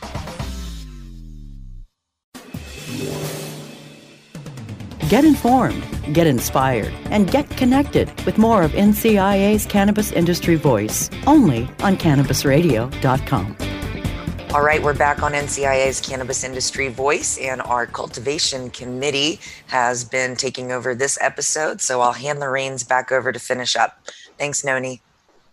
Get 5.11 5.25
informed, 5.25 5.83
get 6.13 6.25
inspired, 6.25 6.93
and 7.09 7.29
get 7.29 7.49
connected 7.49 8.09
with 8.25 8.37
more 8.37 8.63
of 8.63 8.71
NCIA's 8.71 9.65
Cannabis 9.65 10.13
Industry 10.13 10.55
Voice 10.55 11.09
only 11.27 11.63
on 11.81 11.97
CannabisRadio.com. 11.97 13.57
All 14.53 14.61
right, 14.61 14.81
we're 14.81 14.93
back 14.93 15.21
on 15.21 15.33
NCIA's 15.33 15.99
Cannabis 15.99 16.45
Industry 16.45 16.87
Voice, 16.87 17.37
and 17.39 17.61
our 17.61 17.85
cultivation 17.85 18.69
committee 18.69 19.41
has 19.67 20.05
been 20.05 20.37
taking 20.37 20.71
over 20.71 20.95
this 20.95 21.17
episode. 21.19 21.81
So 21.81 21.99
I'll 21.99 22.13
hand 22.13 22.41
the 22.41 22.47
reins 22.47 22.85
back 22.85 23.11
over 23.11 23.33
to 23.33 23.39
finish 23.39 23.75
up. 23.75 24.07
Thanks, 24.37 24.63
Noni. 24.63 25.01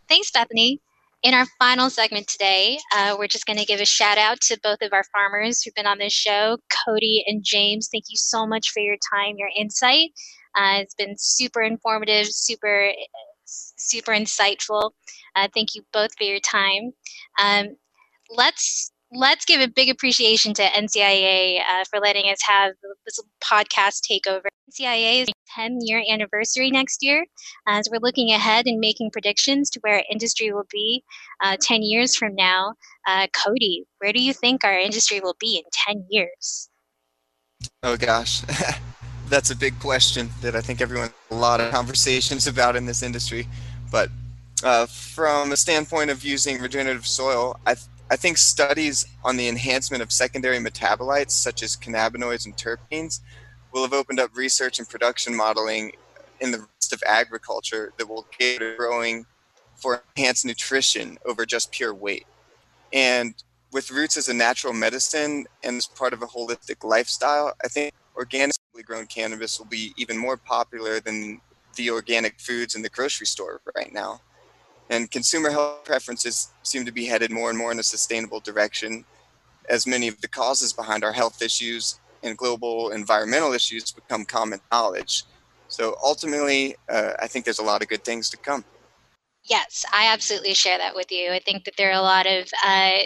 Thanks, 0.09 0.31
Bethany. 0.31 0.81
In 1.25 1.35
our 1.35 1.47
final 1.59 1.91
segment 1.91 2.29
today, 2.29 2.79
uh, 2.97 3.17
we're 3.19 3.27
just 3.27 3.45
going 3.45 3.59
to 3.59 3.65
give 3.65 3.81
a 3.81 3.85
shout 3.85 4.19
out 4.19 4.41
to 4.43 4.61
both 4.63 4.79
of 4.83 4.93
our 4.93 5.03
farmers 5.13 5.61
who've 5.61 5.75
been 5.75 5.87
on 5.87 5.99
this 5.99 6.13
show, 6.13 6.59
Cody 6.87 7.25
and 7.27 7.43
James. 7.43 7.89
Thank 7.91 8.05
you 8.09 8.17
so 8.17 8.47
much 8.47 8.71
for 8.71 8.79
your 8.79 8.97
time, 9.13 9.35
your 9.37 9.51
insight. 9.57 10.11
Uh, 10.55 10.79
it's 10.79 10.95
been 10.95 11.17
super 11.19 11.61
informative, 11.61 12.27
super, 12.27 12.93
super 13.45 14.13
insightful. 14.13 14.93
Uh, 15.35 15.49
thank 15.53 15.75
you 15.75 15.83
both 15.93 16.11
for 16.17 16.23
your 16.23 16.39
time. 16.39 16.93
Um, 17.41 17.77
let's 18.31 18.93
let's 19.13 19.45
give 19.45 19.61
a 19.61 19.69
big 19.69 19.89
appreciation 19.89 20.55
to 20.55 20.63
NCIA 20.63 21.61
uh, 21.61 21.85
for 21.91 22.01
letting 22.01 22.31
us 22.31 22.39
have 22.43 22.75
this 23.05 23.21
podcast 23.43 24.03
takeover. 24.11 24.47
NCIA's 24.71 25.29
10 25.55 25.79
year 25.81 26.03
anniversary 26.11 26.71
next 26.71 27.03
year, 27.03 27.25
as 27.67 27.89
we're 27.91 28.01
looking 28.01 28.31
ahead 28.31 28.67
and 28.67 28.79
making 28.79 29.11
predictions 29.11 29.71
to 29.71 29.81
where 29.81 30.05
industry 30.11 30.53
will 30.53 30.67
be 30.71 31.03
uh, 31.43 31.57
10 31.61 31.83
years 31.83 32.15
from 32.15 32.35
now. 32.35 32.75
Uh, 33.07 33.27
Cody, 33.33 33.85
where 33.99 34.13
do 34.13 34.23
you 34.23 34.35
think 34.35 34.63
our 34.65 34.79
industry 34.79 35.21
will 35.21 35.37
be 35.41 35.57
in 35.57 35.65
10 35.73 36.07
years? 36.11 36.69
Oh 37.83 37.97
gosh, 37.97 38.43
that's 39.29 39.51
a 39.51 39.57
big 39.57 39.79
question 39.81 40.29
that 40.43 40.55
I 40.55 40.61
think 40.61 40.81
everyone 40.81 41.11
a 41.31 41.35
lot 41.35 41.61
of 41.61 41.71
conversations 41.71 42.47
about 42.47 42.77
in 42.77 42.85
this 42.85 43.03
industry. 43.03 43.49
But 43.91 44.11
uh, 44.63 44.87
from 44.87 45.53
a 45.53 45.57
standpoint 45.57 46.11
of 46.11 46.25
using 46.25 46.61
regenerative 46.61 47.07
soil, 47.07 47.59
I 47.67 47.77
I 48.11 48.17
think 48.17 48.39
studies 48.39 49.05
on 49.23 49.37
the 49.37 49.49
enhancement 49.49 50.03
of 50.03 50.11
secondary 50.11 50.59
metabolites 50.59 51.33
such 51.33 51.63
as 51.63 51.77
cannabinoids 51.77 52.47
and 52.47 52.57
terpenes 52.57 53.21
will 53.73 53.83
have 53.83 53.93
opened 53.93 54.19
up 54.19 54.35
research 54.35 54.79
and 54.79 54.89
production 54.89 55.37
modeling 55.37 55.93
in 56.41 56.51
the 56.51 56.67
rest 56.77 56.93
of 56.93 57.03
agriculture 57.07 57.93
that 57.99 58.09
will 58.09 58.27
get 58.39 58.63
growing 58.79 59.27
for 59.77 60.03
enhanced 60.17 60.47
nutrition 60.47 61.19
over 61.27 61.45
just 61.45 61.71
pure 61.71 61.93
weight. 61.93 62.27
And 62.93 63.35
with 63.73 63.91
roots 63.91 64.17
as 64.17 64.29
a 64.29 64.35
natural 64.35 64.73
medicine 64.73 65.47
and 65.63 65.77
as 65.77 65.87
part 65.87 66.15
of 66.15 66.23
a 66.23 66.27
holistic 66.27 66.85
lifestyle, 66.85 67.53
I 67.63 67.69
think 67.69 67.93
organically 68.17 68.83
grown 68.83 69.07
cannabis 69.07 69.59
will 69.59 69.67
be 69.67 69.93
even 69.99 70.17
more 70.17 70.39
popular 70.39 70.99
than 71.01 71.41
the 71.77 71.91
organic 71.91 72.41
foods 72.41 72.75
in 72.75 72.81
the 72.83 72.89
grocery 72.89 73.27
store 73.27 73.61
right 73.77 73.93
now. 73.93 74.21
And 74.91 75.11
consumer 75.11 75.51
health 75.51 75.85
preferences 75.85 76.53
seem 76.63 76.85
to 76.85 76.93
be 76.93 77.05
headed 77.05 77.31
more 77.31 77.51
and 77.51 77.59
more 77.59 77.73
in 77.73 77.79
a 77.79 77.83
sustainable 77.83 78.41
direction 78.41 79.05
as 79.69 79.87
many 79.87 80.09
of 80.09 80.21
the 80.21 80.29
causes 80.29 80.73
behind 80.73 81.05
our 81.05 81.13
health 81.13 81.43
issues 81.43 82.01
and 82.23 82.37
global 82.37 82.91
environmental 82.91 83.53
issues 83.53 83.93
become 83.93 84.25
common 84.25 84.61
knowledge. 84.73 85.25
So 85.69 85.97
ultimately, 86.03 86.77
uh, 86.89 87.13
I 87.21 87.27
think 87.27 87.45
there's 87.45 87.59
a 87.59 87.65
lot 87.65 87.83
of 87.83 87.89
good 87.89 88.05
things 88.05 88.31
to 88.31 88.37
come. 88.39 88.65
Yes, 89.45 89.85
I 89.93 90.07
absolutely 90.13 90.55
share 90.55 90.79
that 90.79 90.95
with 90.95 91.13
you. 91.13 91.31
I 91.33 91.39
think 91.39 91.65
that 91.65 91.75
there 91.77 91.91
are 91.91 91.99
a 91.99 92.03
lot 92.03 92.27
of 92.27 92.49
uh, 92.65 92.99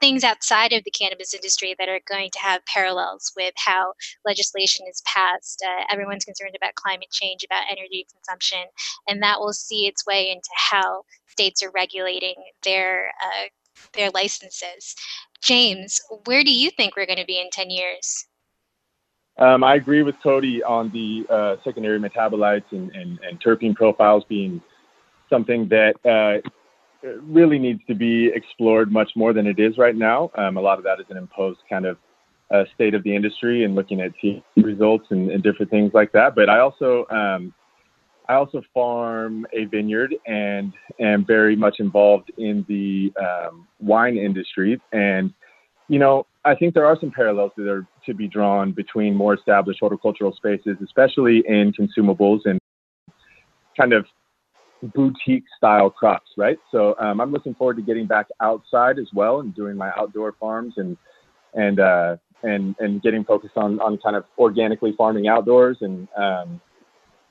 things 0.00 0.24
outside 0.24 0.72
of 0.72 0.82
the 0.84 0.90
cannabis 0.90 1.34
industry 1.34 1.74
that 1.78 1.88
are 1.88 2.00
going 2.08 2.30
to 2.30 2.38
have 2.38 2.64
parallels 2.66 3.32
with 3.36 3.54
how 3.56 3.92
legislation 4.24 4.86
is 4.88 5.02
passed. 5.06 5.62
Uh, 5.64 5.84
everyone's 5.90 6.24
concerned 6.24 6.56
about 6.56 6.74
climate 6.74 7.10
change, 7.12 7.44
about 7.44 7.64
energy 7.70 8.06
consumption, 8.12 8.64
and 9.06 9.22
that 9.22 9.38
will 9.38 9.52
see 9.52 9.86
its 9.86 10.06
way 10.06 10.30
into 10.30 10.50
how 10.54 11.02
states 11.26 11.62
are 11.62 11.70
regulating 11.74 12.34
their 12.64 13.08
uh, 13.22 13.46
their 13.94 14.10
licenses. 14.10 14.94
James, 15.42 16.00
where 16.24 16.44
do 16.44 16.52
you 16.52 16.70
think 16.70 16.96
we're 16.96 17.06
going 17.06 17.18
to 17.18 17.24
be 17.24 17.40
in 17.40 17.50
ten 17.50 17.70
years? 17.70 18.26
Um, 19.38 19.64
I 19.64 19.76
agree 19.76 20.02
with 20.02 20.16
Cody 20.22 20.62
on 20.62 20.90
the 20.90 21.26
uh, 21.32 21.56
secondary 21.64 21.98
metabolites 21.98 22.70
and, 22.72 22.90
and, 22.90 23.18
and 23.20 23.40
terpene 23.40 23.74
profiles 23.74 24.22
being 24.28 24.60
something 25.30 25.68
that 25.68 25.94
uh, 26.04 26.46
really 27.02 27.58
needs 27.58 27.80
to 27.86 27.94
be 27.94 28.30
explored 28.34 28.92
much 28.92 29.10
more 29.16 29.32
than 29.32 29.46
it 29.46 29.58
is 29.58 29.78
right 29.78 29.96
now. 29.96 30.30
Um, 30.36 30.56
a 30.56 30.60
lot 30.60 30.78
of 30.78 30.84
that 30.84 31.00
is 31.00 31.06
an 31.08 31.16
imposed 31.16 31.60
kind 31.68 31.86
of 31.86 31.96
uh, 32.50 32.64
state 32.74 32.94
of 32.94 33.02
the 33.04 33.14
industry 33.14 33.64
and 33.64 33.74
looking 33.74 34.00
at 34.00 34.12
THC 34.22 34.42
results 34.56 35.06
and, 35.10 35.30
and, 35.30 35.42
different 35.42 35.70
things 35.70 35.92
like 35.94 36.10
that. 36.12 36.34
But 36.34 36.48
I 36.48 36.58
also 36.58 37.06
um, 37.10 37.54
I 38.28 38.34
also 38.34 38.62
farm 38.74 39.46
a 39.52 39.64
vineyard 39.66 40.14
and 40.26 40.72
am 40.98 41.24
very 41.24 41.56
much 41.56 41.76
involved 41.78 42.32
in 42.38 42.64
the 42.68 43.12
um, 43.20 43.68
wine 43.78 44.16
industry. 44.16 44.80
And 44.92 45.32
you 45.88 45.98
know, 45.98 46.26
I 46.44 46.54
think 46.54 46.74
there 46.74 46.86
are 46.86 46.96
some 47.00 47.10
parallels 47.10 47.52
that 47.56 47.68
are 47.68 47.86
to 48.06 48.14
be 48.14 48.28
drawn 48.28 48.72
between 48.72 49.14
more 49.14 49.34
established 49.34 49.80
horticultural 49.80 50.34
spaces, 50.34 50.76
especially 50.82 51.42
in 51.46 51.72
consumables 51.72 52.40
and 52.44 52.58
kind 53.76 53.92
of 53.92 54.06
boutique 54.82 55.44
style 55.56 55.90
crops, 55.90 56.30
right? 56.36 56.58
So 56.70 56.94
um, 56.98 57.20
I'm 57.20 57.32
looking 57.32 57.54
forward 57.54 57.76
to 57.76 57.82
getting 57.82 58.06
back 58.06 58.26
outside 58.40 58.98
as 58.98 59.08
well 59.14 59.40
and 59.40 59.54
doing 59.54 59.76
my 59.76 59.90
outdoor 59.96 60.32
farms 60.40 60.74
and 60.76 60.96
and 61.54 61.80
uh, 61.80 62.16
and 62.42 62.74
and 62.78 63.02
getting 63.02 63.24
focused 63.24 63.56
on 63.56 63.80
on 63.80 63.98
kind 63.98 64.16
of 64.16 64.24
organically 64.38 64.94
farming 64.96 65.28
outdoors 65.28 65.78
and 65.80 66.08
um, 66.16 66.60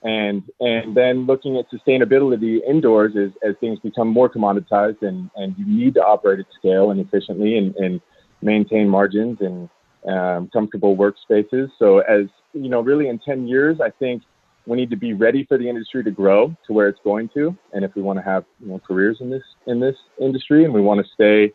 and 0.04 0.44
and 0.60 0.96
then 0.96 1.26
looking 1.26 1.58
at 1.58 1.66
sustainability 1.72 2.60
indoors 2.68 3.14
as, 3.18 3.32
as 3.48 3.56
things 3.60 3.80
become 3.80 4.08
more 4.08 4.30
commoditized 4.30 5.02
and 5.02 5.30
and 5.36 5.56
you 5.58 5.66
need 5.66 5.94
to 5.96 6.02
operate 6.02 6.40
at 6.40 6.46
scale 6.58 6.92
and 6.92 7.00
efficiently 7.00 7.58
and, 7.58 7.76
and 7.76 8.02
maintain 8.42 8.88
margins 8.88 9.38
and 9.42 9.70
um, 10.08 10.50
comfortable 10.54 10.96
workspaces. 10.96 11.70
So 11.78 12.00
as 12.00 12.28
you 12.54 12.70
know, 12.70 12.82
really 12.82 13.10
in 13.10 13.20
10 13.20 13.48
years, 13.48 13.80
I 13.82 13.90
think 13.90 14.24
we 14.65 14.78
need 14.78 14.89
to 14.89 14.98
be 14.98 15.13
ready 15.13 15.45
for 15.45 15.58
the 15.58 15.67
industry 15.67 16.04
to 16.04 16.12
grow 16.12 16.56
to 16.67 16.74
where 16.74 16.88
it's 16.88 17.00
going 17.04 17.30
to. 17.34 17.58
And 17.74 17.84
if 17.84 17.95
we 17.95 18.02
want 18.02 18.19
to 18.19 18.24
have 18.24 18.45
you 18.60 18.67
know, 18.67 18.80
careers 18.80 19.17
in 19.22 19.30
this 19.30 19.43
in 19.67 19.80
this 19.80 19.95
industry 20.19 20.65
and 20.65 20.74
we 20.74 20.82
want 20.82 21.06
to 21.06 21.12
stay 21.13 21.54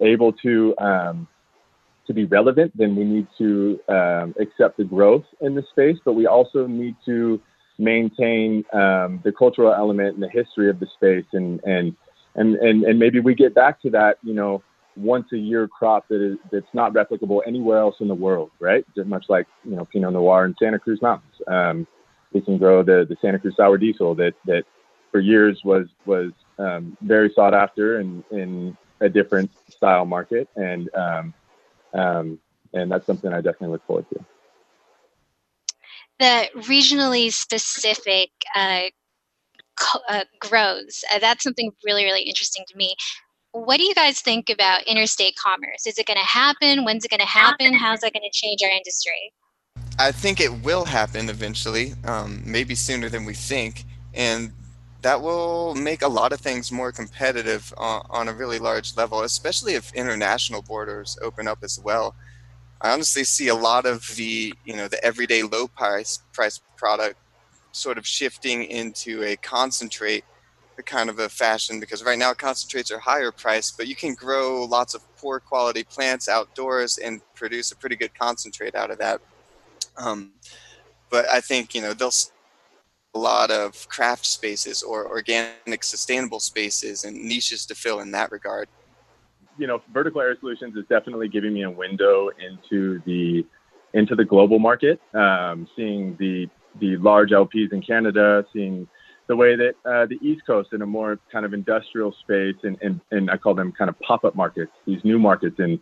able 0.00 0.32
to 0.34 0.74
um, 0.78 1.28
to 2.06 2.12
be 2.12 2.24
relevant, 2.24 2.76
then 2.76 2.96
we 2.96 3.04
need 3.04 3.26
to 3.38 3.78
um, 3.88 4.34
accept 4.40 4.76
the 4.76 4.84
growth 4.84 5.24
in 5.40 5.54
the 5.54 5.62
space. 5.70 5.96
But 6.04 6.14
we 6.14 6.26
also 6.26 6.66
need 6.66 6.96
to 7.06 7.40
maintain 7.78 8.64
um, 8.72 9.20
the 9.24 9.32
cultural 9.36 9.72
element 9.72 10.14
and 10.14 10.22
the 10.22 10.28
history 10.28 10.68
of 10.68 10.78
the 10.80 10.86
space, 10.94 11.26
and 11.32 11.60
and 11.64 11.96
and 12.34 12.56
and 12.56 12.84
and 12.84 12.98
maybe 12.98 13.20
we 13.20 13.34
get 13.34 13.54
back 13.54 13.80
to 13.82 13.90
that, 13.90 14.18
you 14.22 14.34
know, 14.34 14.62
once 14.96 15.26
a 15.32 15.38
year 15.38 15.68
crop 15.68 16.08
that 16.08 16.20
is 16.20 16.38
that's 16.50 16.66
not 16.74 16.92
replicable 16.92 17.40
anywhere 17.46 17.78
else 17.78 17.96
in 18.00 18.08
the 18.08 18.14
world, 18.14 18.50
right? 18.60 18.84
Much 19.06 19.24
like 19.28 19.46
you 19.64 19.76
know 19.76 19.84
Pinot 19.86 20.12
Noir 20.12 20.44
in 20.44 20.54
Santa 20.58 20.78
Cruz 20.78 21.00
Mountains. 21.02 21.34
Um, 21.46 21.86
we 22.32 22.40
can 22.40 22.58
grow 22.58 22.82
the 22.82 23.06
the 23.08 23.16
Santa 23.20 23.38
Cruz 23.38 23.56
sour 23.56 23.78
diesel 23.78 24.14
that 24.16 24.34
that 24.46 24.64
for 25.10 25.20
years 25.20 25.60
was 25.64 25.88
was 26.06 26.32
um, 26.58 26.96
very 27.02 27.30
sought 27.30 27.54
after 27.54 28.00
in 28.00 28.24
in 28.30 28.76
a 29.00 29.08
different 29.08 29.50
style 29.68 30.04
market, 30.04 30.48
and 30.56 30.88
um, 30.94 31.34
um, 31.94 32.38
and 32.72 32.90
that's 32.90 33.06
something 33.06 33.32
I 33.32 33.40
definitely 33.40 33.68
look 33.68 33.86
forward 33.86 34.06
to. 34.10 34.24
The 36.18 36.48
regionally 36.62 37.32
specific 37.32 38.30
uh, 38.54 38.82
uh, 40.08 40.24
grows. 40.40 41.04
Uh, 41.12 41.18
that's 41.18 41.42
something 41.42 41.72
really, 41.84 42.04
really 42.04 42.22
interesting 42.22 42.64
to 42.68 42.76
me. 42.76 42.94
What 43.52 43.78
do 43.78 43.84
you 43.84 43.94
guys 43.94 44.20
think 44.20 44.48
about 44.48 44.84
interstate 44.84 45.36
commerce? 45.36 45.86
Is 45.86 45.98
it 45.98 46.06
going 46.06 46.18
to 46.18 46.24
happen? 46.24 46.84
When's 46.84 47.04
it 47.04 47.10
going 47.10 47.20
to 47.20 47.26
happen? 47.26 47.74
How's 47.74 48.00
that 48.00 48.12
going 48.12 48.22
to 48.22 48.30
change 48.32 48.62
our 48.62 48.70
industry? 48.70 49.32
I 49.98 50.12
think 50.12 50.40
it 50.40 50.62
will 50.62 50.84
happen 50.84 51.28
eventually, 51.28 51.94
um, 52.04 52.42
maybe 52.44 52.74
sooner 52.74 53.08
than 53.08 53.24
we 53.24 53.34
think, 53.34 53.84
and 54.14 54.52
that 55.02 55.20
will 55.20 55.74
make 55.74 56.02
a 56.02 56.08
lot 56.08 56.32
of 56.32 56.40
things 56.40 56.72
more 56.72 56.92
competitive 56.92 57.72
on, 57.76 58.06
on, 58.08 58.28
a 58.28 58.32
really 58.32 58.58
large 58.58 58.96
level, 58.96 59.22
especially 59.22 59.74
if 59.74 59.92
international 59.94 60.62
borders 60.62 61.18
open 61.20 61.48
up 61.48 61.58
as 61.62 61.78
well. 61.78 62.14
I 62.80 62.92
honestly 62.92 63.24
see 63.24 63.48
a 63.48 63.54
lot 63.54 63.84
of 63.84 64.06
the 64.16 64.54
you 64.64 64.76
know 64.76 64.88
the 64.88 65.02
everyday 65.04 65.42
low 65.42 65.68
price 65.68 66.20
price 66.32 66.60
product 66.76 67.16
sort 67.72 67.98
of 67.98 68.06
shifting 68.06 68.64
into 68.64 69.22
a 69.22 69.36
concentrate 69.36 70.24
kind 70.82 71.10
of 71.10 71.18
a 71.18 71.28
fashion 71.28 71.78
because 71.78 72.02
right 72.02 72.18
now 72.18 72.32
concentrates 72.34 72.90
are 72.90 72.98
higher 72.98 73.30
priced, 73.30 73.76
but 73.76 73.86
you 73.86 73.94
can 73.94 74.14
grow 74.14 74.64
lots 74.64 74.94
of 74.94 75.16
poor 75.16 75.38
quality 75.38 75.84
plants 75.84 76.28
outdoors 76.28 76.98
and 76.98 77.20
produce 77.34 77.72
a 77.72 77.76
pretty 77.76 77.96
good 77.96 78.12
concentrate 78.18 78.74
out 78.74 78.90
of 78.90 78.98
that. 78.98 79.20
Um, 79.96 80.32
but 81.10 81.26
I 81.28 81.40
think 81.40 81.74
you 81.74 81.80
know 81.80 81.92
there'll 81.92 82.12
a 83.14 83.18
lot 83.18 83.50
of 83.50 83.88
craft 83.88 84.24
spaces 84.24 84.82
or 84.82 85.06
organic 85.06 85.84
sustainable 85.84 86.40
spaces 86.40 87.04
and 87.04 87.16
niches 87.16 87.66
to 87.66 87.74
fill 87.74 88.00
in 88.00 88.10
that 88.12 88.32
regard. 88.32 88.68
You 89.58 89.66
know, 89.66 89.82
vertical 89.92 90.22
air 90.22 90.34
solutions 90.40 90.76
is 90.76 90.84
definitely 90.88 91.28
giving 91.28 91.52
me 91.52 91.62
a 91.62 91.70
window 91.70 92.30
into 92.38 93.02
the 93.04 93.44
into 93.92 94.14
the 94.14 94.24
global 94.24 94.58
market. 94.58 95.00
Um, 95.14 95.68
seeing 95.76 96.16
the 96.18 96.48
the 96.80 96.96
large 96.96 97.30
LPs 97.30 97.72
in 97.72 97.82
Canada, 97.82 98.46
seeing 98.52 98.88
the 99.28 99.36
way 99.36 99.56
that 99.56 99.74
uh, 99.84 100.06
the 100.06 100.18
East 100.22 100.42
Coast 100.46 100.70
in 100.72 100.82
a 100.82 100.86
more 100.86 101.18
kind 101.30 101.44
of 101.44 101.52
industrial 101.54 102.14
space, 102.20 102.56
and, 102.62 102.76
and, 102.82 103.00
and 103.10 103.30
I 103.30 103.36
call 103.36 103.54
them 103.54 103.72
kind 103.72 103.88
of 103.88 103.98
pop 104.00 104.24
up 104.24 104.34
markets, 104.34 104.72
these 104.86 105.02
new 105.04 105.18
markets 105.18 105.56
in, 105.58 105.78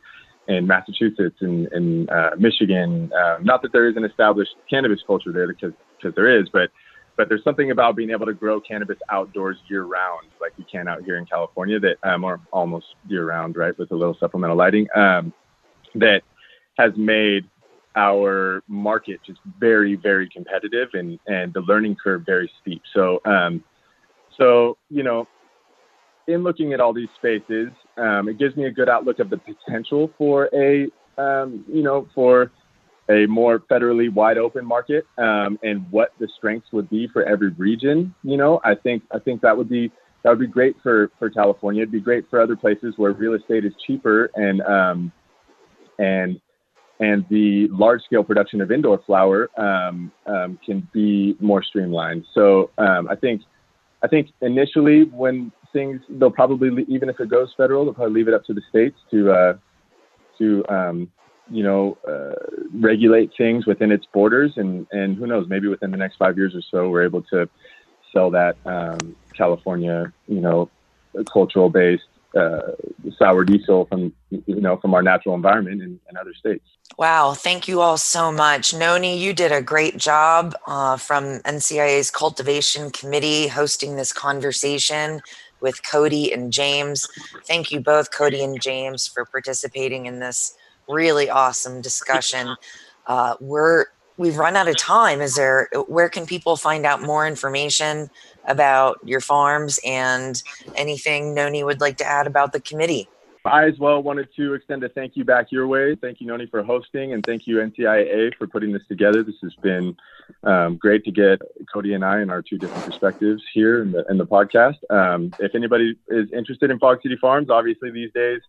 in 0.48 0.66
Massachusetts 0.66 1.36
and, 1.40 1.68
and 1.72 2.10
uh, 2.10 2.30
Michigan. 2.38 3.10
Uh, 3.12 3.38
not 3.42 3.62
that 3.62 3.72
there 3.72 3.88
is 3.88 3.96
an 3.96 4.04
established 4.04 4.54
cannabis 4.68 5.00
culture 5.06 5.32
there, 5.32 5.48
because 5.48 5.72
because 5.96 6.14
there 6.14 6.40
is, 6.40 6.48
but 6.52 6.70
but 7.16 7.28
there's 7.28 7.44
something 7.44 7.70
about 7.70 7.96
being 7.96 8.10
able 8.10 8.26
to 8.26 8.32
grow 8.32 8.60
cannabis 8.60 8.96
outdoors 9.10 9.58
year 9.68 9.82
round, 9.82 10.28
like 10.40 10.52
you 10.56 10.64
can 10.70 10.88
out 10.88 11.04
here 11.04 11.16
in 11.16 11.26
California, 11.26 11.78
that 11.78 11.96
um, 12.02 12.24
or 12.24 12.40
almost 12.50 12.86
year 13.08 13.26
round, 13.26 13.56
right, 13.56 13.76
with 13.78 13.90
a 13.90 13.94
little 13.94 14.16
supplemental 14.18 14.56
lighting, 14.56 14.86
um, 14.96 15.32
that 15.94 16.22
has 16.78 16.92
made 16.96 17.44
our 17.96 18.62
market 18.68 19.20
just 19.26 19.40
very, 19.58 19.96
very 19.96 20.28
competitive 20.28 20.88
and, 20.94 21.18
and 21.26 21.52
the 21.52 21.60
learning 21.60 21.96
curve 22.02 22.22
very 22.24 22.50
steep. 22.60 22.80
So, 22.94 23.20
um, 23.24 23.62
so, 24.38 24.78
you 24.88 25.02
know, 25.02 25.26
in 26.32 26.42
looking 26.42 26.72
at 26.72 26.80
all 26.80 26.92
these 26.92 27.08
spaces, 27.16 27.68
um, 27.96 28.28
it 28.28 28.38
gives 28.38 28.56
me 28.56 28.66
a 28.66 28.70
good 28.70 28.88
outlook 28.88 29.18
of 29.18 29.30
the 29.30 29.38
potential 29.38 30.10
for 30.16 30.48
a, 30.54 30.86
um, 31.20 31.64
you 31.68 31.82
know, 31.82 32.08
for 32.14 32.50
a 33.08 33.26
more 33.26 33.60
federally 33.60 34.12
wide 34.12 34.38
open 34.38 34.64
market 34.64 35.04
um, 35.18 35.58
and 35.62 35.84
what 35.90 36.12
the 36.20 36.28
strengths 36.36 36.68
would 36.72 36.88
be 36.88 37.08
for 37.12 37.24
every 37.24 37.50
region. 37.50 38.14
You 38.22 38.36
know, 38.36 38.60
I 38.64 38.74
think, 38.74 39.02
I 39.12 39.18
think 39.18 39.40
that 39.42 39.56
would 39.56 39.68
be, 39.68 39.90
that 40.22 40.30
would 40.30 40.38
be 40.38 40.46
great 40.46 40.76
for, 40.82 41.10
for 41.18 41.30
California. 41.30 41.82
It'd 41.82 41.92
be 41.92 42.00
great 42.00 42.28
for 42.30 42.40
other 42.40 42.56
places 42.56 42.94
where 42.96 43.12
real 43.12 43.34
estate 43.34 43.64
is 43.64 43.72
cheaper 43.86 44.30
and, 44.34 44.60
um, 44.62 45.12
and, 45.98 46.40
and 47.00 47.24
the 47.30 47.66
large 47.70 48.02
scale 48.02 48.22
production 48.22 48.60
of 48.60 48.70
indoor 48.70 49.00
flower 49.06 49.48
um, 49.58 50.12
um, 50.26 50.58
can 50.64 50.86
be 50.92 51.34
more 51.40 51.62
streamlined. 51.62 52.26
So 52.34 52.70
um, 52.76 53.08
I 53.08 53.16
think 53.16 53.42
I 54.02 54.08
think 54.08 54.28
initially 54.40 55.04
when 55.04 55.52
things 55.72 56.00
they'll 56.08 56.30
probably 56.30 56.84
even 56.88 57.08
if 57.08 57.20
it 57.20 57.28
goes 57.28 57.52
federal 57.56 57.84
they'll 57.84 57.94
probably 57.94 58.14
leave 58.14 58.28
it 58.28 58.34
up 58.34 58.44
to 58.44 58.54
the 58.54 58.62
states 58.68 58.98
to 59.10 59.30
uh, 59.30 59.56
to 60.38 60.64
um, 60.68 61.10
you 61.50 61.64
know, 61.64 61.98
uh, 62.08 62.34
regulate 62.72 63.32
things 63.36 63.66
within 63.66 63.90
its 63.90 64.06
borders, 64.12 64.52
and 64.56 64.86
and 64.92 65.16
who 65.16 65.26
knows, 65.26 65.46
maybe 65.48 65.68
within 65.68 65.90
the 65.90 65.96
next 65.96 66.16
five 66.16 66.36
years 66.36 66.54
or 66.54 66.62
so, 66.70 66.88
we're 66.88 67.04
able 67.04 67.22
to 67.22 67.48
sell 68.12 68.30
that 68.30 68.56
um, 68.64 69.16
California, 69.34 70.12
you 70.28 70.40
know, 70.40 70.70
cultural 71.32 71.68
based 71.68 72.04
uh, 72.36 72.60
sour 73.18 73.44
diesel 73.44 73.86
from 73.86 74.12
you 74.30 74.60
know 74.60 74.76
from 74.76 74.94
our 74.94 75.02
natural 75.02 75.34
environment 75.34 75.82
in, 75.82 75.98
in, 76.08 76.16
other 76.16 76.34
states. 76.34 76.64
Wow, 76.96 77.34
thank 77.34 77.66
you 77.66 77.80
all 77.80 77.98
so 77.98 78.30
much, 78.30 78.72
Noni. 78.72 79.18
You 79.18 79.32
did 79.32 79.50
a 79.50 79.62
great 79.62 79.96
job 79.96 80.54
uh, 80.66 80.96
from 80.96 81.40
NCIA's 81.40 82.10
cultivation 82.10 82.90
committee 82.90 83.48
hosting 83.48 83.96
this 83.96 84.12
conversation 84.12 85.20
with 85.60 85.88
Cody 85.88 86.32
and 86.32 86.52
James. 86.52 87.08
Thank 87.44 87.70
you 87.70 87.80
both, 87.80 88.10
Cody 88.10 88.42
and 88.42 88.60
James, 88.60 89.06
for 89.06 89.24
participating 89.24 90.06
in 90.06 90.20
this 90.20 90.56
really 90.88 91.30
awesome 91.30 91.80
discussion. 91.80 92.56
Uh, 93.06 93.34
we're 93.40 93.86
we've 94.16 94.36
run 94.36 94.54
out 94.54 94.68
of 94.68 94.76
time. 94.76 95.20
Is 95.20 95.34
there 95.34 95.68
where 95.88 96.08
can 96.08 96.26
people 96.26 96.56
find 96.56 96.84
out 96.84 97.02
more 97.02 97.26
information 97.26 98.10
about 98.46 98.98
your 99.04 99.20
farms 99.20 99.80
and 99.84 100.42
anything 100.76 101.34
Noni 101.34 101.64
would 101.64 101.80
like 101.80 101.96
to 101.98 102.04
add 102.04 102.26
about 102.26 102.52
the 102.52 102.60
committee? 102.60 103.08
I 103.44 103.66
as 103.66 103.78
well 103.78 104.02
wanted 104.02 104.28
to 104.36 104.54
extend 104.54 104.84
a 104.84 104.88
thank 104.88 105.16
you 105.16 105.24
back 105.24 105.50
your 105.50 105.66
way. 105.66 105.94
Thank 105.94 106.20
you, 106.20 106.26
Noni, 106.26 106.46
for 106.46 106.62
hosting, 106.62 107.14
and 107.14 107.24
thank 107.24 107.46
you, 107.46 107.56
NCIA, 107.56 108.34
for 108.36 108.46
putting 108.46 108.72
this 108.72 108.86
together. 108.86 109.22
This 109.22 109.36
has 109.42 109.54
been 109.62 109.96
um, 110.44 110.76
great 110.76 111.04
to 111.04 111.10
get 111.10 111.40
Cody 111.72 111.94
and 111.94 112.04
I 112.04 112.18
and 112.18 112.30
our 112.30 112.42
two 112.42 112.58
different 112.58 112.84
perspectives 112.84 113.42
here 113.52 113.82
in 113.82 113.92
the, 113.92 114.04
in 114.10 114.18
the 114.18 114.26
podcast. 114.26 114.76
Um, 114.90 115.32
if 115.38 115.54
anybody 115.54 115.96
is 116.08 116.30
interested 116.32 116.70
in 116.70 116.78
Fog 116.78 117.00
City 117.02 117.16
Farms, 117.16 117.48
obviously 117.48 117.90
these 117.90 118.12
days, 118.12 118.40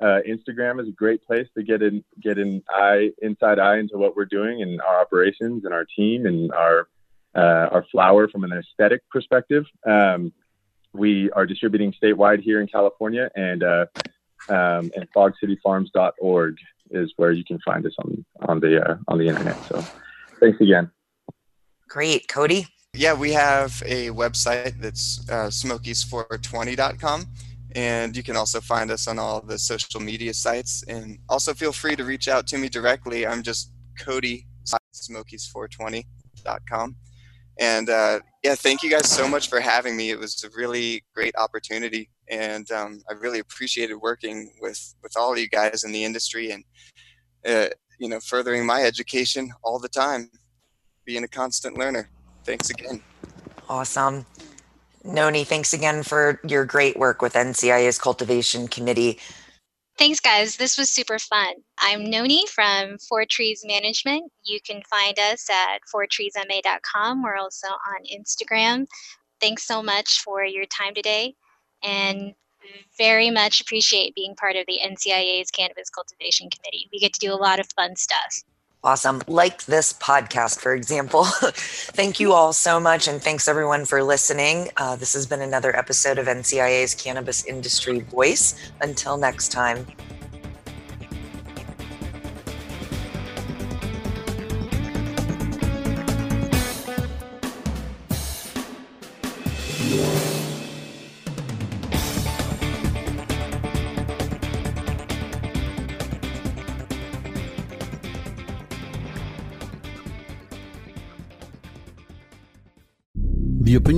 uh, 0.00 0.20
Instagram 0.26 0.80
is 0.80 0.88
a 0.88 0.92
great 0.92 1.22
place 1.26 1.46
to 1.54 1.62
get 1.62 1.82
in, 1.82 2.02
get 2.20 2.38
an 2.38 2.62
eye, 2.70 3.10
inside 3.20 3.58
eye 3.58 3.78
into 3.78 3.98
what 3.98 4.16
we're 4.16 4.24
doing 4.24 4.62
and 4.62 4.80
our 4.80 5.00
operations 5.00 5.66
and 5.66 5.74
our 5.74 5.84
team 5.84 6.24
and 6.24 6.50
our 6.52 6.88
uh, 7.34 7.68
our 7.70 7.84
flower 7.92 8.26
from 8.26 8.42
an 8.42 8.52
aesthetic 8.52 9.08
perspective. 9.08 9.64
Um, 9.86 10.32
we 10.92 11.30
are 11.30 11.46
distributing 11.46 11.92
statewide 11.92 12.40
here 12.40 12.60
in 12.60 12.66
California, 12.66 13.30
and 13.36 13.62
uh, 13.62 13.86
um, 14.50 14.90
and 14.94 15.06
fogcityfarms.org 15.14 16.56
is 16.90 17.12
where 17.16 17.32
you 17.32 17.44
can 17.44 17.58
find 17.60 17.86
us 17.86 17.94
on 17.98 18.24
on 18.48 18.60
the 18.60 18.82
uh, 18.82 18.96
on 19.08 19.18
the 19.18 19.28
internet. 19.28 19.56
So, 19.64 19.80
thanks 20.40 20.60
again. 20.60 20.90
Great, 21.88 22.28
Cody. 22.28 22.66
Yeah, 22.94 23.14
we 23.14 23.32
have 23.32 23.82
a 23.86 24.10
website 24.10 24.80
that's 24.80 25.28
uh, 25.30 25.46
smokies420.com. 25.46 27.26
And 27.76 28.16
you 28.16 28.24
can 28.24 28.36
also 28.36 28.60
find 28.60 28.90
us 28.90 29.06
on 29.06 29.18
all 29.18 29.40
the 29.40 29.58
social 29.58 30.00
media 30.00 30.34
sites. 30.34 30.82
And 30.88 31.18
also 31.28 31.54
feel 31.54 31.72
free 31.72 31.94
to 31.96 32.04
reach 32.04 32.26
out 32.26 32.48
to 32.48 32.58
me 32.58 32.68
directly. 32.68 33.26
I'm 33.26 33.44
just 33.44 33.70
Cody 33.98 34.46
Smokies420.com. 34.92 36.96
And 37.58 37.90
uh, 37.90 38.20
yeah, 38.42 38.54
thank 38.54 38.82
you 38.82 38.90
guys 38.90 39.08
so 39.08 39.28
much 39.28 39.48
for 39.48 39.60
having 39.60 39.96
me. 39.96 40.10
It 40.10 40.18
was 40.18 40.42
a 40.42 40.48
really 40.56 41.04
great 41.14 41.36
opportunity, 41.36 42.10
and 42.30 42.70
um, 42.70 43.02
I 43.10 43.14
really 43.14 43.40
appreciated 43.40 43.96
working 43.96 44.52
with 44.60 44.94
with 45.02 45.16
all 45.16 45.32
of 45.32 45.38
you 45.38 45.48
guys 45.48 45.84
in 45.84 45.92
the 45.92 46.04
industry 46.04 46.52
and 46.52 46.64
uh, 47.46 47.68
you 47.98 48.08
know 48.08 48.20
furthering 48.20 48.64
my 48.64 48.82
education 48.82 49.50
all 49.62 49.78
the 49.78 49.88
time, 49.88 50.30
being 51.04 51.24
a 51.24 51.28
constant 51.28 51.76
learner. 51.76 52.08
Thanks 52.44 52.70
again. 52.70 53.02
Awesome. 53.68 54.24
Noni, 55.04 55.44
thanks 55.44 55.72
again 55.72 56.02
for 56.02 56.40
your 56.46 56.64
great 56.64 56.96
work 56.96 57.22
with 57.22 57.34
NCIA's 57.34 57.98
Cultivation 57.98 58.68
Committee. 58.68 59.18
Thanks, 59.98 60.20
guys. 60.20 60.56
This 60.56 60.78
was 60.78 60.90
super 60.90 61.18
fun. 61.18 61.54
I'm 61.78 62.08
Noni 62.08 62.46
from 62.46 62.96
Four 63.08 63.24
Trees 63.28 63.62
Management. 63.66 64.30
You 64.44 64.58
can 64.66 64.82
find 64.88 65.18
us 65.18 65.46
at 65.50 65.80
fourtreesma.com. 65.94 67.22
We're 67.22 67.36
also 67.36 67.68
on 67.68 68.04
Instagram. 68.12 68.86
Thanks 69.40 69.66
so 69.66 69.82
much 69.82 70.20
for 70.20 70.44
your 70.44 70.66
time 70.66 70.94
today 70.94 71.34
and 71.82 72.34
very 72.98 73.30
much 73.30 73.60
appreciate 73.60 74.14
being 74.14 74.34
part 74.34 74.56
of 74.56 74.64
the 74.66 74.78
NCIA's 74.84 75.50
Cannabis 75.50 75.90
Cultivation 75.90 76.50
Committee. 76.50 76.88
We 76.92 76.98
get 76.98 77.12
to 77.14 77.20
do 77.20 77.32
a 77.32 77.36
lot 77.36 77.60
of 77.60 77.66
fun 77.74 77.96
stuff. 77.96 78.42
Awesome. 78.82 79.20
Like 79.26 79.66
this 79.66 79.92
podcast, 79.92 80.60
for 80.60 80.74
example. 80.74 81.24
Thank 81.54 82.18
you 82.18 82.32
all 82.32 82.54
so 82.54 82.80
much. 82.80 83.08
And 83.08 83.20
thanks 83.22 83.46
everyone 83.46 83.84
for 83.84 84.02
listening. 84.02 84.70
Uh, 84.78 84.96
this 84.96 85.12
has 85.12 85.26
been 85.26 85.42
another 85.42 85.76
episode 85.76 86.16
of 86.16 86.26
NCIA's 86.26 86.94
Cannabis 86.94 87.44
Industry 87.44 88.00
Voice. 88.00 88.54
Until 88.80 89.18
next 89.18 89.52
time. 89.52 89.86